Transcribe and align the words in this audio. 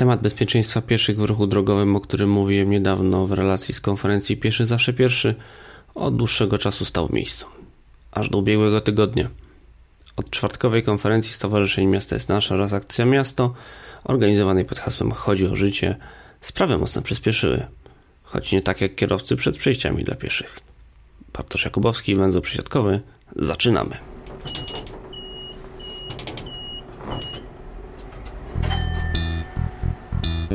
Temat 0.00 0.20
bezpieczeństwa 0.20 0.82
pieszych 0.82 1.16
w 1.16 1.24
ruchu 1.24 1.46
drogowym, 1.46 1.96
o 1.96 2.00
którym 2.00 2.30
mówiłem 2.30 2.70
niedawno 2.70 3.26
w 3.26 3.32
relacji 3.32 3.74
z 3.74 3.80
konferencji 3.80 4.36
Pieszy 4.36 4.66
Zawsze 4.66 4.92
Pierwszy, 4.92 5.34
od 5.94 6.16
dłuższego 6.16 6.58
czasu 6.58 6.84
stał 6.84 7.06
w 7.06 7.12
miejscu. 7.12 7.46
Aż 8.12 8.28
do 8.30 8.38
ubiegłego 8.38 8.80
tygodnia. 8.80 9.28
Od 10.16 10.30
czwartkowej 10.30 10.82
konferencji 10.82 11.32
Stowarzyszeń 11.32 11.86
Miasta 11.86 12.16
jest 12.16 12.28
Nasze 12.28 12.54
oraz 12.54 12.72
Akcja 12.72 13.04
Miasto, 13.04 13.54
organizowanej 14.04 14.64
pod 14.64 14.78
hasłem 14.78 15.12
Chodzi 15.12 15.46
o 15.46 15.56
życie, 15.56 15.96
sprawy 16.40 16.78
mocno 16.78 17.02
przyspieszyły. 17.02 17.66
Choć 18.22 18.52
nie 18.52 18.62
tak 18.62 18.80
jak 18.80 18.94
kierowcy 18.94 19.36
przed 19.36 19.56
przejściami 19.56 20.04
dla 20.04 20.14
pieszych. 20.14 20.60
Bartosz 21.32 21.64
Jakubowski, 21.64 22.16
węzeł 22.16 22.40
przysiadkowy. 22.40 23.00
Zaczynamy. 23.36 23.96
W 30.50 30.52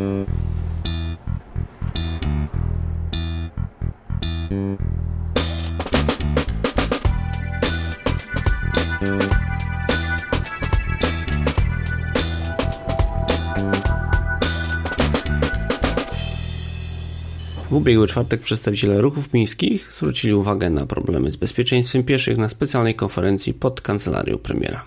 ubiegły 17.69 18.07
czwartek 18.07 18.41
przedstawiciele 18.41 19.01
ruchów 19.01 19.33
miejskich 19.33 19.93
zwrócili 19.93 20.33
uwagę 20.33 20.69
na 20.69 20.85
problemy 20.85 21.31
z 21.31 21.35
bezpieczeństwem 21.35 22.03
pieszych 22.03 22.37
na 22.37 22.49
specjalnej 22.49 22.95
konferencji 22.95 23.53
pod 23.53 23.81
kancelarią 23.81 24.37
premiera. 24.37 24.85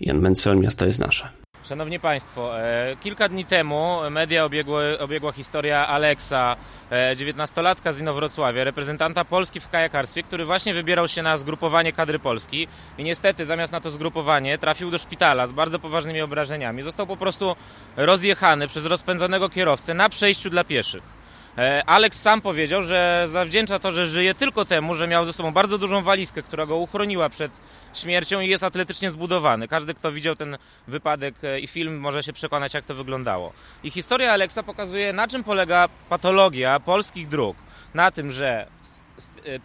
Jan 0.00 0.18
Mencfel, 0.20 0.58
miasto 0.58 0.86
jest 0.86 0.98
nasze. 0.98 1.28
Szanowni 1.70 2.00
Państwo, 2.00 2.60
e, 2.60 2.96
kilka 3.00 3.28
dni 3.28 3.44
temu 3.44 3.98
media 4.10 4.44
obiegły, 4.44 4.98
obiegła 4.98 5.32
historia 5.32 5.86
Aleksa, 5.88 6.56
e, 6.92 7.16
dziewiętnastolatka 7.16 7.92
z 7.92 7.98
Inowrocławia, 7.98 8.64
reprezentanta 8.64 9.24
Polski 9.24 9.60
w 9.60 9.68
kajakarstwie, 9.68 10.22
który 10.22 10.44
właśnie 10.44 10.74
wybierał 10.74 11.08
się 11.08 11.22
na 11.22 11.36
zgrupowanie 11.36 11.92
kadry 11.92 12.18
Polski 12.18 12.68
i 12.98 13.04
niestety 13.04 13.44
zamiast 13.44 13.72
na 13.72 13.80
to 13.80 13.90
zgrupowanie 13.90 14.58
trafił 14.58 14.90
do 14.90 14.98
szpitala 14.98 15.46
z 15.46 15.52
bardzo 15.52 15.78
poważnymi 15.78 16.20
obrażeniami. 16.20 16.82
Został 16.82 17.06
po 17.06 17.16
prostu 17.16 17.56
rozjechany 17.96 18.66
przez 18.66 18.86
rozpędzonego 18.86 19.48
kierowcę 19.48 19.94
na 19.94 20.08
przejściu 20.08 20.50
dla 20.50 20.64
pieszych. 20.64 21.19
E, 21.58 21.82
Alex 21.86 22.20
sam 22.20 22.40
powiedział, 22.40 22.82
że 22.82 23.24
zawdzięcza 23.28 23.78
to, 23.78 23.90
że 23.90 24.06
żyje 24.06 24.34
tylko 24.34 24.64
temu, 24.64 24.94
że 24.94 25.08
miał 25.08 25.24
ze 25.24 25.32
sobą 25.32 25.52
bardzo 25.52 25.78
dużą 25.78 26.02
walizkę, 26.02 26.42
która 26.42 26.66
go 26.66 26.76
uchroniła 26.76 27.28
przed 27.28 27.52
śmiercią 27.94 28.40
i 28.40 28.48
jest 28.48 28.64
atletycznie 28.64 29.10
zbudowany. 29.10 29.68
Każdy, 29.68 29.94
kto 29.94 30.12
widział 30.12 30.36
ten 30.36 30.58
wypadek 30.88 31.34
e, 31.44 31.60
i 31.60 31.66
film, 31.66 32.00
może 32.00 32.22
się 32.22 32.32
przekonać, 32.32 32.74
jak 32.74 32.84
to 32.84 32.94
wyglądało. 32.94 33.52
I 33.82 33.90
historia 33.90 34.32
Alexa 34.32 34.62
pokazuje, 34.62 35.12
na 35.12 35.28
czym 35.28 35.44
polega 35.44 35.88
patologia 36.08 36.80
polskich 36.80 37.28
dróg. 37.28 37.56
Na 37.94 38.10
tym, 38.10 38.32
że 38.32 38.66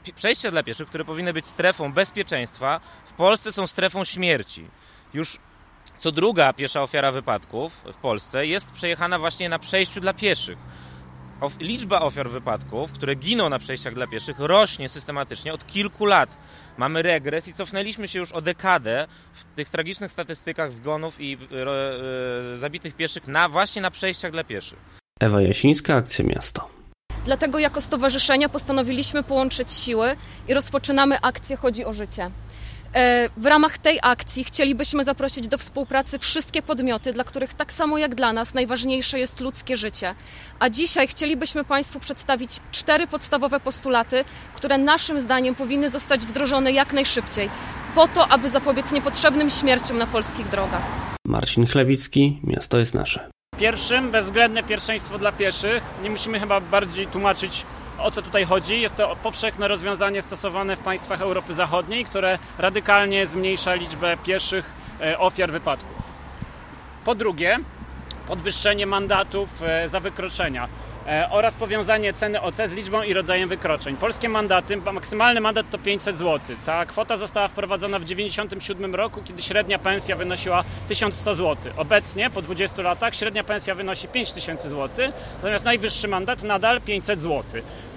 e, 0.07 0.13
przejścia 0.13 0.51
dla 0.51 0.63
pieszych, 0.63 0.87
które 0.87 1.05
powinny 1.05 1.33
być 1.33 1.45
strefą 1.45 1.93
bezpieczeństwa, 1.93 2.79
w 3.05 3.13
Polsce 3.13 3.51
są 3.51 3.67
strefą 3.67 4.03
śmierci. 4.03 4.67
Już 5.13 5.37
co 5.97 6.11
druga 6.11 6.53
piesza 6.53 6.83
ofiara 6.83 7.11
wypadków 7.11 7.73
w 7.93 7.95
Polsce 7.95 8.47
jest 8.47 8.71
przejechana 8.71 9.19
właśnie 9.19 9.49
na 9.49 9.59
przejściu 9.59 10.01
dla 10.01 10.13
pieszych 10.13 10.57
liczba 11.59 12.01
ofiar 12.01 12.29
wypadków, 12.29 12.91
które 12.91 13.15
giną 13.15 13.49
na 13.49 13.59
przejściach 13.59 13.93
dla 13.93 14.07
pieszych, 14.07 14.39
rośnie 14.39 14.89
systematycznie 14.89 15.53
od 15.53 15.67
kilku 15.67 16.05
lat. 16.05 16.37
Mamy 16.77 17.01
regres 17.01 17.47
i 17.47 17.53
cofnęliśmy 17.53 18.07
się 18.07 18.19
już 18.19 18.31
o 18.31 18.41
dekadę 18.41 19.07
w 19.33 19.43
tych 19.43 19.69
tragicznych 19.69 20.11
statystykach 20.11 20.71
zgonów 20.71 21.15
i 21.19 21.37
e, 22.53 22.57
zabitych 22.57 22.95
pieszych 22.95 23.27
na, 23.27 23.49
właśnie 23.49 23.81
na 23.81 23.91
przejściach 23.91 24.31
dla 24.31 24.43
pieszych. 24.43 24.79
Ewa 25.19 25.41
Jasińska, 25.41 25.95
Akcja 25.95 26.25
Miasto. 26.25 26.69
Dlatego 27.25 27.59
jako 27.59 27.81
stowarzyszenie 27.81 28.49
postanowiliśmy 28.49 29.23
połączyć 29.23 29.71
siły 29.71 30.15
i 30.47 30.53
rozpoczynamy 30.53 31.21
akcję 31.21 31.57
Chodzi 31.57 31.85
o 31.85 31.93
życie. 31.93 32.31
E, 32.95 33.29
w 33.37 33.45
ramach 33.45 33.77
tej 33.77 33.99
akcji 34.01 34.43
chcielibyśmy 34.43 35.03
zaprosić 35.03 35.47
do 35.47 35.57
współpracy 35.57 36.19
wszystkie 36.19 36.61
podmioty, 36.61 37.13
dla 37.13 37.23
których 37.23 37.53
tak 37.53 37.73
samo 37.73 37.97
jak 37.97 38.15
dla 38.15 38.33
nas 38.33 38.53
najważniejsze 38.53 39.19
jest 39.19 39.41
ludzkie 39.41 39.77
życie. 39.77 40.15
A 40.59 40.69
dzisiaj 40.69 41.07
chcielibyśmy 41.07 41.63
Państwu 41.63 41.99
przedstawić 41.99 42.51
cztery 42.71 43.07
podstawowe 43.07 43.59
postulaty, 43.59 44.25
które 44.53 44.77
naszym 44.77 45.19
zdaniem 45.19 45.55
powinny 45.55 45.89
zostać 45.89 46.25
wdrożone 46.25 46.71
jak 46.71 46.93
najszybciej, 46.93 47.49
po 47.95 48.07
to, 48.07 48.27
aby 48.27 48.49
zapobiec 48.49 48.91
niepotrzebnym 48.91 49.49
śmierciom 49.49 49.97
na 49.97 50.07
polskich 50.07 50.49
drogach. 50.49 50.83
Marcin 51.27 51.65
Chlewicki, 51.65 52.39
miasto 52.43 52.77
jest 52.77 52.93
nasze. 52.93 53.29
Pierwszym 53.57 54.11
bezwzględne 54.11 54.63
pierwszeństwo 54.63 55.17
dla 55.17 55.31
pieszych. 55.31 55.83
Nie 56.03 56.09
musimy 56.09 56.39
chyba 56.39 56.61
bardziej 56.61 57.07
tłumaczyć 57.07 57.65
o 57.99 58.11
co 58.11 58.21
tutaj 58.21 58.45
chodzi? 58.45 58.81
Jest 58.81 58.95
to 58.95 59.15
powszechne 59.15 59.67
rozwiązanie 59.67 60.21
stosowane 60.21 60.75
w 60.75 60.79
państwach 60.79 61.21
Europy 61.21 61.53
Zachodniej, 61.53 62.05
które 62.05 62.39
radykalnie 62.57 63.27
zmniejsza 63.27 63.73
liczbę 63.73 64.17
pieszych 64.17 64.73
e, 65.01 65.19
ofiar 65.19 65.51
wypadków. 65.51 66.03
Po 67.05 67.15
drugie, 67.15 67.57
podwyższenie 68.27 68.85
mandatów 68.85 69.49
e, 69.61 69.89
za 69.89 69.99
wykroczenia. 69.99 70.67
E, 71.07 71.29
oraz 71.29 71.55
powiązanie 71.55 72.13
ceny 72.13 72.41
OC 72.41 72.55
z 72.55 72.73
liczbą 72.73 73.03
i 73.03 73.13
rodzajem 73.13 73.49
wykroczeń. 73.49 73.97
Polskie 73.97 74.29
mandaty, 74.29 74.77
maksymalny 74.77 75.41
mandat 75.41 75.69
to 75.69 75.77
500 75.77 76.17
zł. 76.17 76.55
Ta 76.65 76.85
kwota 76.85 77.17
została 77.17 77.47
wprowadzona 77.47 77.99
w 77.99 78.01
1997 78.01 78.95
roku, 78.95 79.21
kiedy 79.25 79.41
średnia 79.41 79.79
pensja 79.79 80.15
wynosiła 80.15 80.63
1100 80.87 81.35
zł. 81.35 81.73
Obecnie, 81.77 82.29
po 82.29 82.41
20 82.41 82.81
latach, 82.81 83.15
średnia 83.15 83.43
pensja 83.43 83.75
wynosi 83.75 84.07
5000 84.07 84.69
zł, 84.69 85.11
natomiast 85.35 85.65
najwyższy 85.65 86.07
mandat 86.07 86.43
nadal 86.43 86.81
500 86.81 87.21
zł. 87.21 87.43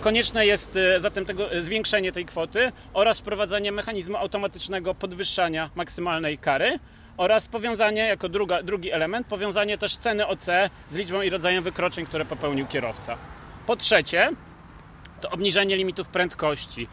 Konieczne 0.00 0.46
jest 0.46 0.76
e, 0.76 1.00
zatem 1.00 1.24
tego, 1.24 1.52
e, 1.52 1.62
zwiększenie 1.62 2.12
tej 2.12 2.24
kwoty 2.24 2.72
oraz 2.94 3.20
wprowadzenie 3.20 3.72
mechanizmu 3.72 4.16
automatycznego 4.16 4.94
podwyższania 4.94 5.70
maksymalnej 5.74 6.38
kary 6.38 6.78
oraz 7.18 7.48
powiązanie, 7.48 8.02
jako 8.02 8.28
druga, 8.28 8.62
drugi 8.62 8.92
element, 8.92 9.26
powiązanie 9.26 9.78
też 9.78 9.96
ceny 9.96 10.26
OC 10.26 10.46
z 10.88 10.96
liczbą 10.96 11.22
i 11.22 11.30
rodzajem 11.30 11.64
wykroczeń, 11.64 12.06
które 12.06 12.24
popełnił 12.24 12.66
kierowca. 12.66 13.16
Po 13.66 13.76
trzecie, 13.76 14.30
to 15.20 15.30
obniżenie 15.30 15.76
limitów 15.76 16.08
prędkości. 16.08 16.88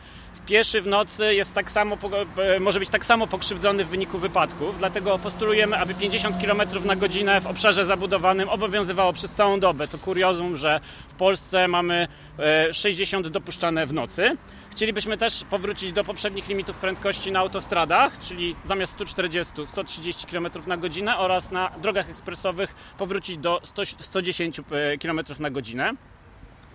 Pieszy 0.46 0.81
w 0.81 0.88
nocy 0.88 1.36
jest 1.36 1.53
tak 1.53 1.72
samo, 1.72 1.97
e, 2.38 2.59
może 2.59 2.80
być 2.80 2.90
tak 2.90 3.06
samo 3.06 3.28
pokrzywdzony 3.28 3.86
w 3.86 3.88
wyniku 3.88 4.18
wypadków, 4.18 4.78
dlatego 4.78 5.19
postulujemy, 5.19 5.78
aby 5.78 5.94
50 5.94 6.38
km 6.38 6.86
na 6.86 6.96
godzinę 6.96 7.42
w 7.42 7.47
obszarze 7.47 7.86
zabudowanym 7.86 8.50
obowiązywało 8.50 9.13
przez 9.13 9.34
całą 9.34 9.59
dobę. 9.59 9.88
To 9.88 9.97
kuriozum, 9.97 10.56
że 10.56 10.80
w 11.09 11.13
Polsce 11.13 11.68
mamy 11.68 12.07
60 12.72 13.28
e, 13.28 13.30
dopuszczane 13.30 13.86
w 13.86 13.94
nocy. 13.94 14.38
Chcielibyśmy 14.75 15.18
też 15.18 15.44
powrócić 15.50 15.91
do 15.91 16.03
poprzednich 16.03 16.47
limitów 16.47 16.78
prędkości 16.78 17.31
na 17.31 17.40
autostradach, 17.40 18.19
czyli 18.19 18.56
zamiast 18.63 18.94
140 18.94 19.53
130 19.68 20.28
km 20.28 20.47
na 20.68 20.78
godzinę 20.78 21.18
oraz 21.18 21.52
na 21.52 21.69
drogach 21.81 22.09
ekspresowych 22.09 22.75
powrócić 22.97 23.38
do 23.38 23.62
100, 23.63 23.86
110 23.86 24.62
km 25.02 25.19
na 25.40 25.50
godzinę. 25.50 25.91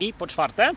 I 0.01 0.13
po 0.13 0.27
czwarte, 0.27 0.73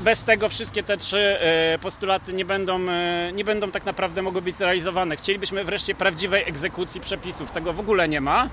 bez 0.00 0.22
tego 0.22 0.48
wszystkie 0.48 0.82
te 0.82 0.96
trzy 0.96 1.18
e, 1.18 1.78
postulaty 1.78 2.32
nie 2.32 2.44
będą, 2.44 2.88
e, 2.88 3.32
nie 3.32 3.44
będą 3.44 3.70
tak 3.70 3.84
naprawdę 3.84 4.22
mogły 4.22 4.42
być 4.42 4.56
zrealizowane. 4.56 5.16
Chcielibyśmy 5.16 5.64
wreszcie 5.64 5.94
prawdziwej 5.94 6.48
egzekucji 6.48 7.00
przepisów. 7.00 7.50
Tego 7.50 7.72
w 7.72 7.80
ogóle 7.80 8.08
nie 8.08 8.20
ma. 8.20 8.48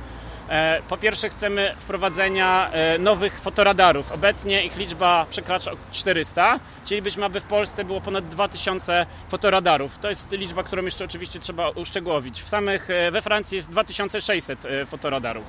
E, 0.49 0.81
po 0.89 0.97
pierwsze 0.97 1.29
chcemy 1.29 1.75
wprowadzenia 1.79 2.71
e, 2.71 2.97
nowych 2.97 3.39
fotoradarów. 3.39 4.11
Obecnie 4.11 4.65
ich 4.65 4.77
liczba 4.77 5.25
przekracza 5.29 5.71
400. 5.91 6.59
Chcielibyśmy, 6.85 7.25
aby 7.25 7.39
w 7.39 7.43
Polsce 7.43 7.85
było 7.85 8.01
ponad 8.01 8.27
2000 8.27 9.05
fotoradarów. 9.29 9.97
To 9.97 10.09
jest 10.09 10.31
liczba, 10.31 10.63
którą 10.63 10.83
jeszcze 10.83 11.05
oczywiście 11.05 11.39
trzeba 11.39 11.69
uszczegółowić. 11.69 12.41
W 12.41 12.49
samych, 12.49 12.89
e, 12.89 13.11
we 13.11 13.21
Francji 13.21 13.55
jest 13.55 13.71
2600 13.71 14.63
fotoradarów. 14.87 15.45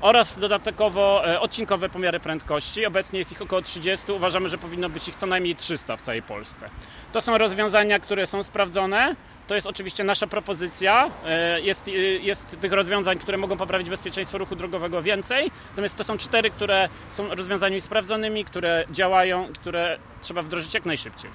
Oraz 0.00 0.38
dodatkowo 0.38 1.22
odcinkowe 1.40 1.88
pomiary 1.88 2.20
prędkości. 2.20 2.86
Obecnie 2.86 3.18
jest 3.18 3.32
ich 3.32 3.42
około 3.42 3.62
30. 3.62 4.12
Uważamy, 4.12 4.48
że 4.48 4.58
powinno 4.58 4.88
być 4.88 5.08
ich 5.08 5.14
co 5.14 5.26
najmniej 5.26 5.56
300 5.56 5.96
w 5.96 6.00
całej 6.00 6.22
Polsce. 6.22 6.70
To 7.12 7.20
są 7.20 7.38
rozwiązania, 7.38 7.98
które 7.98 8.26
są 8.26 8.42
sprawdzone 8.42 9.16
to 9.46 9.54
jest 9.54 9.66
oczywiście 9.66 10.04
nasza 10.04 10.26
propozycja. 10.26 11.10
E, 11.24 11.60
jest, 11.60 11.88
e, 11.88 11.92
jest 12.00 12.60
tych 12.60 12.72
rozwiązań, 12.72 13.18
które 13.18 13.38
mogą 13.38 13.56
poprawić 13.56 13.90
bezpieczeństwo 13.90 14.38
ruchu 14.38 14.56
drogowego 14.56 15.02
więcej. 15.02 15.50
Natomiast 15.70 15.96
to 15.96 16.04
są 16.04 16.16
cztery, 16.16 16.50
które 16.50 16.88
są 17.10 17.34
rozwiązaniami 17.34 17.80
sprawdzonymi, 17.80 18.44
które 18.44 18.84
działają, 18.90 19.48
które 19.52 19.98
trzeba 20.22 20.42
wdrożyć 20.42 20.74
jak 20.74 20.86
najszybciej. 20.86 21.30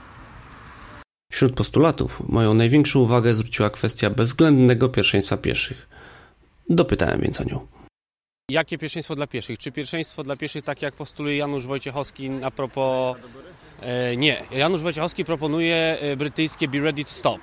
Wśród 1.32 1.54
postulatów 1.54 2.30
moją 2.30 2.54
największą 2.54 3.00
uwagę 3.00 3.34
zwróciła 3.34 3.70
kwestia 3.70 4.10
bezwzględnego 4.10 4.90
pierwszeństwa 4.90 5.38
pieszych. 5.38 5.90
Dopytałem 6.70 7.22
więc 7.22 7.42
o 7.42 7.44
nią. 7.44 7.68
Jakie 8.50 8.78
pierwszeństwo 8.78 9.16
dla 9.16 9.28
pieszych? 9.28 9.60
Czy 9.60 9.72
pierwszeństwo 9.72 10.24
dla 10.24 10.36
pieszych, 10.36 10.64
tak 10.64 10.82
jak 10.82 10.94
postuluje 10.94 11.38
Janusz 11.38 11.68
Wojciechowski 11.68 12.30
a 12.44 12.52
propos... 12.52 13.18
E, 13.82 14.18
nie, 14.18 14.44
Janusz 14.52 14.82
Wojciechowski 14.82 15.26
proponuje 15.26 16.00
brytyjskie 16.18 16.68
Be 16.68 16.80
Ready 16.80 17.04
to 17.04 17.12
Stop 17.12 17.42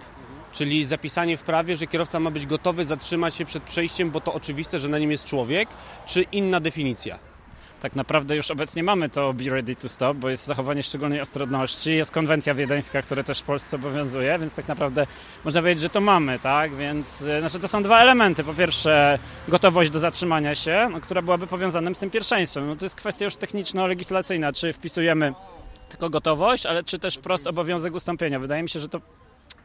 Czyli 0.52 0.84
zapisanie 0.84 1.36
w 1.36 1.42
prawie, 1.42 1.76
że 1.76 1.86
kierowca 1.86 2.20
ma 2.20 2.30
być 2.30 2.46
gotowy 2.46 2.84
zatrzymać 2.84 3.34
się 3.34 3.44
przed 3.44 3.62
przejściem, 3.62 4.10
bo 4.10 4.20
to 4.20 4.34
oczywiste, 4.34 4.78
że 4.78 4.88
na 4.88 4.98
nim 4.98 5.10
jest 5.10 5.24
człowiek, 5.24 5.68
czy 6.06 6.22
inna 6.22 6.60
definicja? 6.60 7.18
Tak 7.80 7.96
naprawdę 7.96 8.36
już 8.36 8.50
obecnie 8.50 8.82
mamy 8.82 9.08
to 9.08 9.32
Be 9.32 9.44
Ready 9.44 9.74
to 9.76 9.88
Stop, 9.88 10.16
bo 10.16 10.28
jest 10.28 10.46
zachowanie 10.46 10.82
szczególnej 10.82 11.20
ostrożności, 11.20 11.94
jest 11.94 12.12
konwencja 12.12 12.54
wiedeńska, 12.54 13.02
która 13.02 13.22
też 13.22 13.40
w 13.40 13.42
Polsce 13.42 13.76
obowiązuje, 13.76 14.38
więc 14.38 14.56
tak 14.56 14.68
naprawdę 14.68 15.06
można 15.44 15.60
powiedzieć, 15.60 15.82
że 15.82 15.90
to 15.90 16.00
mamy, 16.00 16.38
tak? 16.38 16.74
Więc 16.74 17.22
e, 17.22 17.40
znaczy 17.40 17.58
to 17.58 17.68
są 17.68 17.82
dwa 17.82 18.00
elementy. 18.00 18.44
Po 18.44 18.54
pierwsze 18.54 19.18
gotowość 19.48 19.90
do 19.90 19.98
zatrzymania 19.98 20.54
się, 20.54 20.88
no, 20.92 21.00
która 21.00 21.22
byłaby 21.22 21.46
powiązanym 21.46 21.94
z 21.94 21.98
tym 21.98 22.10
pierwszeństwem. 22.10 22.66
No 22.66 22.76
to 22.76 22.84
jest 22.84 22.94
kwestia 22.94 23.24
już 23.24 23.36
techniczno-legislacyjna, 23.36 24.52
czy 24.52 24.72
wpisujemy 24.72 25.34
tylko 25.88 26.10
gotowość, 26.10 26.66
ale 26.66 26.84
czy 26.84 26.98
też 26.98 27.16
wprost 27.16 27.46
obowiązek 27.46 27.94
ustąpienia. 27.94 28.38
Wydaje 28.38 28.62
mi 28.62 28.68
się, 28.68 28.80
że 28.80 28.88
to 28.88 29.00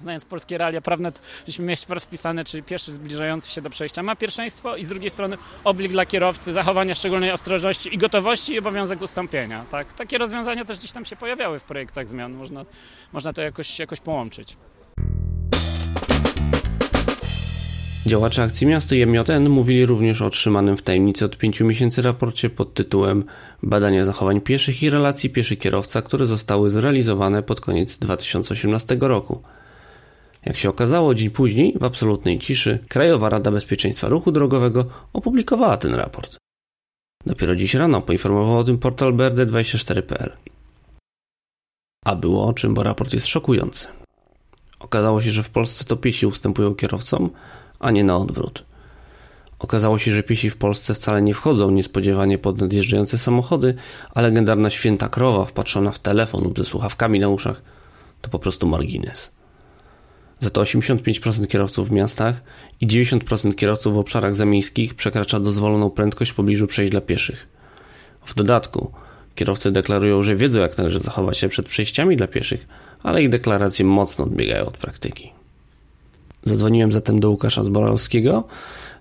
znając 0.03 0.25
polskie 0.25 0.57
realia 0.57 0.81
prawne, 0.81 1.11
to 1.11 1.19
mieli 1.59 1.75
wprost 1.75 2.05
wpisane, 2.05 2.43
czy 2.43 2.63
pieszy 2.63 2.93
zbliżający 2.93 3.51
się 3.51 3.61
do 3.61 3.69
przejścia 3.69 4.03
ma 4.03 4.15
pierwszeństwo 4.15 4.75
i 4.75 4.83
z 4.83 4.87
drugiej 4.87 5.09
strony 5.09 5.37
oblig 5.63 5.91
dla 5.91 6.05
kierowcy, 6.05 6.53
zachowania 6.53 6.95
szczególnej 6.95 7.31
ostrożności 7.31 7.95
i 7.95 7.97
gotowości 7.97 8.53
i 8.53 8.59
obowiązek 8.59 9.01
ustąpienia. 9.01 9.65
Tak? 9.71 9.93
Takie 9.93 10.17
rozwiązania 10.17 10.65
też 10.65 10.77
gdzieś 10.77 10.91
tam 10.91 11.05
się 11.05 11.15
pojawiały 11.15 11.59
w 11.59 11.63
projektach 11.63 12.07
zmian. 12.07 12.33
Można, 12.33 12.65
można 13.13 13.33
to 13.33 13.41
jakoś, 13.41 13.79
jakoś 13.79 13.99
połączyć. 13.99 14.57
Działacze 18.05 18.43
akcji 18.43 18.67
Miasto 18.67 18.95
JMJN 18.95 19.49
mówili 19.49 19.85
również 19.85 20.21
o 20.21 20.25
otrzymanym 20.25 20.77
w 20.77 20.81
tajemnicy 20.81 21.25
od 21.25 21.37
pięciu 21.37 21.65
miesięcy 21.65 22.01
raporcie 22.01 22.49
pod 22.49 22.73
tytułem 22.73 23.23
Badania 23.63 24.05
zachowań 24.05 24.41
pieszych 24.41 24.83
i 24.83 24.89
relacji 24.89 25.29
pieszy-kierowca, 25.29 26.01
które 26.01 26.25
zostały 26.25 26.69
zrealizowane 26.69 27.43
pod 27.43 27.61
koniec 27.61 27.97
2018 27.97 28.97
roku. 29.01 29.41
Jak 30.45 30.57
się 30.57 30.69
okazało, 30.69 31.15
dzień 31.15 31.29
później, 31.29 31.75
w 31.79 31.83
absolutnej 31.83 32.39
ciszy, 32.39 32.79
Krajowa 32.89 33.29
Rada 33.29 33.51
Bezpieczeństwa 33.51 34.07
Ruchu 34.07 34.31
Drogowego 34.31 34.85
opublikowała 35.13 35.77
ten 35.77 35.95
raport. 35.95 36.37
Dopiero 37.25 37.55
dziś 37.55 37.73
rano 37.73 38.01
poinformował 38.01 38.57
o 38.57 38.63
tym 38.63 38.77
portal 38.77 39.13
BRD24.pl. 39.13 40.31
A 42.05 42.15
było 42.15 42.45
o 42.45 42.53
czym, 42.53 42.73
bo 42.73 42.83
raport 42.83 43.13
jest 43.13 43.27
szokujący. 43.27 43.87
Okazało 44.79 45.21
się, 45.21 45.31
że 45.31 45.43
w 45.43 45.49
Polsce 45.49 45.85
to 45.85 45.97
piesi 45.97 46.25
ustępują 46.25 46.75
kierowcom, 46.75 47.29
a 47.79 47.91
nie 47.91 48.03
na 48.03 48.17
odwrót. 48.17 48.65
Okazało 49.59 49.97
się, 49.97 50.11
że 50.11 50.23
piesi 50.23 50.49
w 50.49 50.57
Polsce 50.57 50.93
wcale 50.93 51.21
nie 51.21 51.33
wchodzą 51.33 51.71
niespodziewanie 51.71 52.37
pod 52.37 52.61
nadjeżdżające 52.61 53.17
samochody, 53.17 53.75
a 54.13 54.21
legendarna 54.21 54.69
święta 54.69 55.09
krowa 55.09 55.45
wpatrzona 55.45 55.91
w 55.91 55.99
telefon 55.99 56.43
lub 56.43 56.59
ze 56.59 56.65
słuchawkami 56.65 57.19
na 57.19 57.29
uszach 57.29 57.61
to 58.21 58.29
po 58.29 58.39
prostu 58.39 58.67
margines. 58.67 59.31
Za 60.43 60.49
to 60.49 60.61
85% 60.61 61.47
kierowców 61.47 61.89
w 61.89 61.91
miastach 61.91 62.43
i 62.81 62.87
90% 62.87 63.55
kierowców 63.55 63.93
w 63.93 63.97
obszarach 63.97 64.35
zamiejskich 64.35 64.93
przekracza 64.93 65.39
dozwoloną 65.39 65.89
prędkość 65.89 66.31
w 66.31 66.35
pobliżu 66.35 66.67
przejść 66.67 66.91
dla 66.91 67.01
pieszych. 67.01 67.47
W 68.25 68.33
dodatku 68.33 68.91
kierowcy 69.35 69.71
deklarują, 69.71 70.23
że 70.23 70.35
wiedzą 70.35 70.59
jak 70.59 70.77
należy 70.77 70.99
zachować 70.99 71.37
się 71.37 71.49
przed 71.49 71.65
przejściami 71.65 72.15
dla 72.15 72.27
pieszych, 72.27 72.65
ale 73.03 73.23
ich 73.23 73.29
deklaracje 73.29 73.85
mocno 73.85 74.25
odbiegają 74.25 74.65
od 74.65 74.77
praktyki. 74.77 75.31
Zadzwoniłem 76.43 76.91
zatem 76.91 77.19
do 77.19 77.29
Łukasza 77.29 77.63
Zboralskiego, 77.63 78.43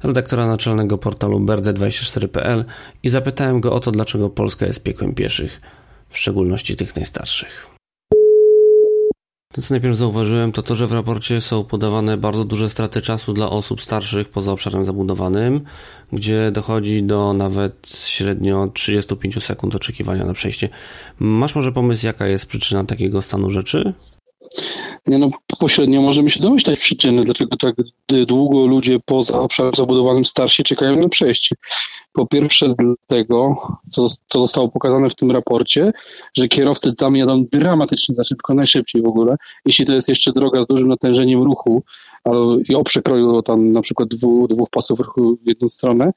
redaktora 0.03 0.47
naczelnego 0.47 0.99
portalu 0.99 1.41
berd24.pl 1.41 2.65
i 3.03 3.09
zapytałem 3.09 3.61
go 3.61 3.73
o 3.73 3.81
to, 3.81 3.91
dlaczego 3.91 4.31
Polska 4.31 4.67
jest 4.67 4.83
piekłem 4.83 5.15
pieszych, 5.15 5.61
w 6.09 6.19
szczególności 6.19 6.77
tych 6.77 6.97
najstarszych. 6.97 7.73
To, 9.53 9.63
co 9.63 9.75
najpierw 9.75 9.97
zauważyłem, 9.97 10.53
to 10.53 10.63
to, 10.63 10.75
że 10.75 10.87
w 10.87 10.93
raporcie 10.93 11.41
są 11.41 11.65
podawane 11.65 12.17
bardzo 12.17 12.45
duże 12.45 12.71
straty 12.71 13.03
czasu 13.03 13.33
dla 13.33 13.51
osób 13.51 13.83
starszych 13.83 14.29
poza 14.29 14.53
obszarem 14.53 14.85
zabudowanym, 14.85 15.61
gdzie 16.13 16.51
dochodzi 16.51 17.03
do 17.03 17.33
nawet 17.33 17.89
średnio 18.05 18.71
35 18.75 19.45
sekund 19.45 19.75
oczekiwania 19.75 20.25
na 20.25 20.33
przejście. 20.33 20.69
Masz 21.19 21.55
może 21.55 21.73
pomysł, 21.73 22.07
jaka 22.07 22.27
jest 22.27 22.47
przyczyna 22.47 22.85
takiego 22.85 23.23
stanu 23.23 23.51
rzeczy? 23.51 23.93
Nie 25.07 25.19
no, 25.19 25.31
pośrednio 25.59 26.03
możemy 26.03 26.31
się 26.31 26.41
domyślać 26.41 26.79
przyczyny, 26.79 27.25
dlaczego 27.25 27.57
tak 27.57 27.77
długo 28.27 28.67
ludzie 28.67 28.99
poza 29.05 29.39
obszarem 29.39 29.75
zabudowanym 29.75 30.25
starsi 30.25 30.63
czekają 30.63 30.97
na 30.97 31.09
przejście. 31.09 31.57
Po 32.13 32.27
pierwsze 32.27 32.75
dlatego, 32.79 33.57
co, 33.91 34.07
co 34.27 34.41
zostało 34.41 34.69
pokazane 34.69 35.11
w 35.11 35.15
tym 35.15 35.31
raporcie, 35.31 35.93
że 36.37 36.49
kierowcy 36.49 36.93
tam 36.95 37.17
jadą 37.17 37.45
dramatycznie 37.53 38.15
za 38.15 38.25
szybko, 38.25 38.55
najszybciej 38.55 39.03
w 39.03 39.07
ogóle. 39.07 39.37
Jeśli 39.65 39.87
to 39.87 39.95
jest 39.95 40.09
jeszcze 40.09 40.33
droga 40.33 40.63
z 40.63 40.67
dużym 40.67 40.89
natężeniem 40.89 41.43
ruchu, 41.43 41.83
o 42.75 42.85
przekroju 42.85 43.43
tam 43.43 43.73
na 43.73 43.83
przykład 43.83 44.09
dwóch, 44.09 44.49
dwóch 44.49 44.71
pasów 44.71 45.01
ruchu 45.01 45.37
w 45.37 45.47
jedną 45.47 45.69
stronę, 45.69 46.13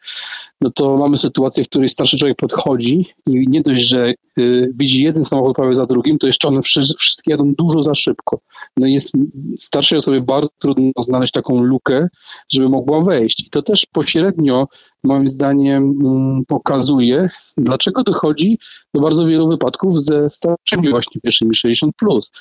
no 0.62 0.72
to 0.72 0.98
mamy 0.98 1.18
sytuację, 1.18 1.64
w 1.64 1.70
której 1.70 1.88
starszy 1.88 2.18
człowiek 2.18 2.38
podchodzi 2.38 3.06
i 3.28 3.48
nie 3.48 3.62
dość, 3.62 3.82
że 3.82 4.14
y, 4.40 4.72
widzi 4.74 5.04
jeden 5.04 5.24
samochód 5.24 5.56
prawie 5.56 5.76
za 5.76 5.86
drugim, 5.86 6.18
to 6.18 6.28
jeszcze 6.28 6.48
one 6.48 6.62
wszystkie 6.62 7.32
jadą 7.32 7.54
dużo 7.54 7.84
za 7.84 7.96
szybko. 7.96 8.40
No 8.78 8.88
jest 8.88 9.12
starszej 9.58 9.98
osobie 9.98 10.22
bardzo 10.22 10.50
trudno 10.60 10.92
znaleźć 11.00 11.34
taką 11.34 11.64
lukę, 11.64 12.08
żeby 12.50 12.70
mogła 12.70 13.02
wejść. 13.02 13.48
I 13.48 13.50
to 13.50 13.62
też 13.62 13.86
pośrednio 13.86 14.68
moim 15.04 15.28
zdaniem 15.28 15.84
mm, 15.84 16.46
pokazuje, 16.48 17.30
dlaczego 17.58 18.04
dochodzi 18.04 18.60
do 18.94 19.02
bardzo 19.02 19.26
wielu 19.26 19.48
wypadków 19.48 20.04
ze 20.04 20.30
starszymi 20.30 20.90
właśnie 20.90 21.22
pierwszymi 21.22 21.52
60+. 21.52 21.90
Plus. 21.98 22.32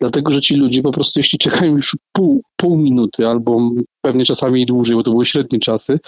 Dlatego, 0.00 0.30
że 0.30 0.40
ci 0.40 0.56
ludzie 0.56 0.82
po 0.82 0.92
prostu, 0.92 1.20
jeśli 1.20 1.38
czekają 1.38 1.72
już 1.72 1.96
pół, 2.12 2.42
pół 2.56 2.76
minuty 2.76 3.26
albo 3.26 3.70
pewnie 4.00 4.24
czasami 4.24 4.66
dłużej, 4.66 4.96
bo 4.96 5.02
to 5.02 5.10
były 5.10 5.26
średnie 5.26 5.58
czasy, 5.58 5.98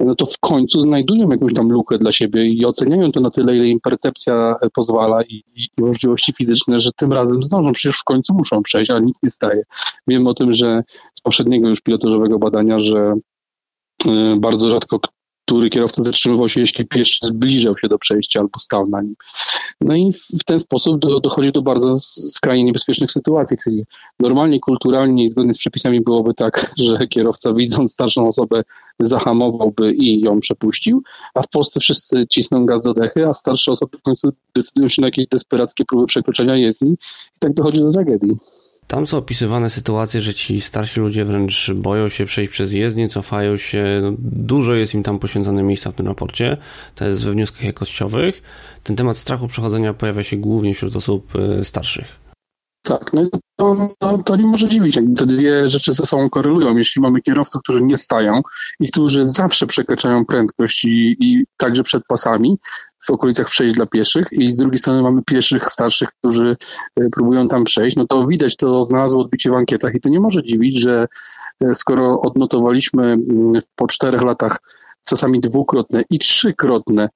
no 0.00 0.14
to 0.14 0.26
w 0.26 0.38
końcu 0.38 0.80
znajdują 0.80 1.30
jakąś 1.30 1.54
tam 1.54 1.72
lukę 1.72 1.98
dla 1.98 2.12
siebie 2.12 2.46
i 2.46 2.66
oceniają 2.66 3.12
to 3.12 3.20
na 3.20 3.30
tyle, 3.30 3.56
ile 3.56 3.68
im 3.68 3.80
percepcja 3.80 4.54
pozwala 4.74 5.22
i, 5.22 5.34
i, 5.34 5.68
i 5.78 5.82
możliwości 5.82 6.32
fizyczne, 6.32 6.80
że 6.80 6.90
tym 6.96 7.12
razem 7.12 7.42
zdążą. 7.42 7.72
Przecież 7.72 7.98
w 7.98 8.04
końcu 8.04 8.34
muszą 8.34 8.62
przejść, 8.62 8.90
ale 8.90 9.02
nikt 9.02 9.22
nie 9.22 9.30
staje. 9.30 9.62
Wiem 10.06 10.26
o 10.26 10.34
tym, 10.34 10.54
że 10.54 10.82
z 11.14 11.20
poprzedniego 11.20 11.68
już 11.68 11.80
pilotażowego 11.80 12.38
badania, 12.38 12.80
że 12.80 13.14
y, 14.06 14.36
bardzo 14.36 14.70
rzadko 14.70 15.00
który 15.46 15.70
kierowca 15.70 16.02
zatrzymywał 16.02 16.48
się, 16.48 16.60
jeśli 16.60 16.86
pieszy 16.86 17.18
zbliżał 17.22 17.78
się 17.78 17.88
do 17.88 17.98
przejścia 17.98 18.40
albo 18.40 18.58
stał 18.58 18.86
na 18.86 19.02
nim. 19.02 19.14
No 19.84 19.96
i 19.96 20.12
w 20.40 20.44
ten 20.44 20.58
sposób 20.58 20.98
do, 20.98 21.20
dochodzi 21.20 21.52
do 21.52 21.62
bardzo 21.62 21.98
skrajnie 21.98 22.64
niebezpiecznych 22.64 23.10
sytuacji, 23.10 23.56
czyli 23.64 23.84
normalnie, 24.20 24.60
kulturalnie 24.60 25.24
i 25.24 25.28
zgodnie 25.28 25.54
z 25.54 25.58
przepisami 25.58 26.00
byłoby 26.00 26.34
tak, 26.34 26.72
że 26.88 27.06
kierowca 27.08 27.52
widząc 27.52 27.92
starszą 27.92 28.28
osobę 28.28 28.62
zahamowałby 29.00 29.92
i 29.92 30.20
ją 30.20 30.40
przepuścił, 30.40 31.02
a 31.34 31.42
w 31.42 31.48
Polsce 31.48 31.80
wszyscy 31.80 32.26
cisną 32.26 32.66
gaz 32.66 32.82
do 32.82 32.94
dechy, 32.94 33.28
a 33.28 33.34
starsze 33.34 33.70
osoby 33.70 33.98
w 33.98 34.02
końcu 34.02 34.32
decydują 34.54 34.88
się 34.88 35.02
na 35.02 35.08
jakieś 35.08 35.26
desperackie 35.26 35.84
próby 35.84 36.06
przekroczenia 36.06 36.56
jezdni 36.56 36.92
i 36.92 37.38
tak 37.38 37.54
dochodzi 37.54 37.78
do 37.78 37.92
tragedii. 37.92 38.36
Tam 38.86 39.06
są 39.06 39.18
opisywane 39.18 39.70
sytuacje, 39.70 40.20
że 40.20 40.34
ci 40.34 40.60
starsi 40.60 41.00
ludzie 41.00 41.24
wręcz 41.24 41.70
boją 41.74 42.08
się 42.08 42.24
przejść 42.24 42.52
przez 42.52 42.72
jezdnię, 42.72 43.08
cofają 43.08 43.56
się. 43.56 44.00
No, 44.02 44.12
dużo 44.18 44.74
jest 44.74 44.94
im 44.94 45.02
tam 45.02 45.18
poświęcone 45.18 45.62
miejsca 45.62 45.90
w 45.90 45.94
tym 45.94 46.06
raporcie. 46.06 46.56
To 46.94 47.04
jest 47.04 47.24
we 47.24 47.32
wnioskach 47.32 47.64
jakościowych. 47.64 48.42
Ten 48.82 48.96
temat 48.96 49.16
strachu 49.16 49.48
przechodzenia 49.48 49.94
pojawia 49.94 50.22
się 50.22 50.36
głównie 50.36 50.74
wśród 50.74 50.96
osób 50.96 51.32
e, 51.36 51.64
starszych. 51.64 52.22
Tak, 52.82 53.12
no 53.12 53.22
to, 53.56 54.18
to, 54.24 54.36
nie 54.36 54.46
może 54.46 54.68
dziwić, 54.68 54.94
te 55.16 55.26
dwie 55.26 55.68
rzeczy 55.68 55.92
ze 55.92 56.06
sobą 56.06 56.30
korelują. 56.30 56.76
Jeśli 56.76 57.02
mamy 57.02 57.20
kierowców, 57.20 57.62
którzy 57.62 57.82
nie 57.82 57.98
stają 57.98 58.42
i 58.80 58.88
którzy 58.88 59.26
zawsze 59.26 59.66
przekraczają 59.66 60.24
prędkość 60.26 60.84
i, 60.84 61.16
i 61.20 61.44
także 61.56 61.82
przed 61.82 62.02
pasami 62.08 62.58
w 63.06 63.10
okolicach 63.10 63.46
przejść 63.46 63.74
dla 63.74 63.86
pieszych 63.86 64.26
i 64.32 64.52
z 64.52 64.56
drugiej 64.56 64.78
strony 64.78 65.02
mamy 65.02 65.22
pieszych 65.26 65.64
starszych, 65.64 66.08
którzy 66.08 66.56
e, 66.96 67.08
próbują 67.08 67.48
tam 67.48 67.64
przejść, 67.64 67.96
no 67.96 68.06
to 68.06 68.26
widać, 68.26 68.56
to 68.56 68.82
znalazło 68.82 69.20
odbicie 69.22 69.50
w 69.50 69.54
ankietach 69.54 69.94
i 69.94 70.00
to 70.00 70.08
nie 70.08 70.20
może 70.20 70.42
dziwić, 70.42 70.80
że 70.80 71.06
e, 71.64 71.74
skoro 71.74 72.20
odnotowaliśmy 72.20 73.02
mm, 73.12 73.62
po 73.76 73.86
czterech 73.86 74.22
latach 74.22 74.58
czasami 75.04 75.40
dwukrotne 75.40 76.02
i 76.10 76.18
trzykrotne 76.18 77.08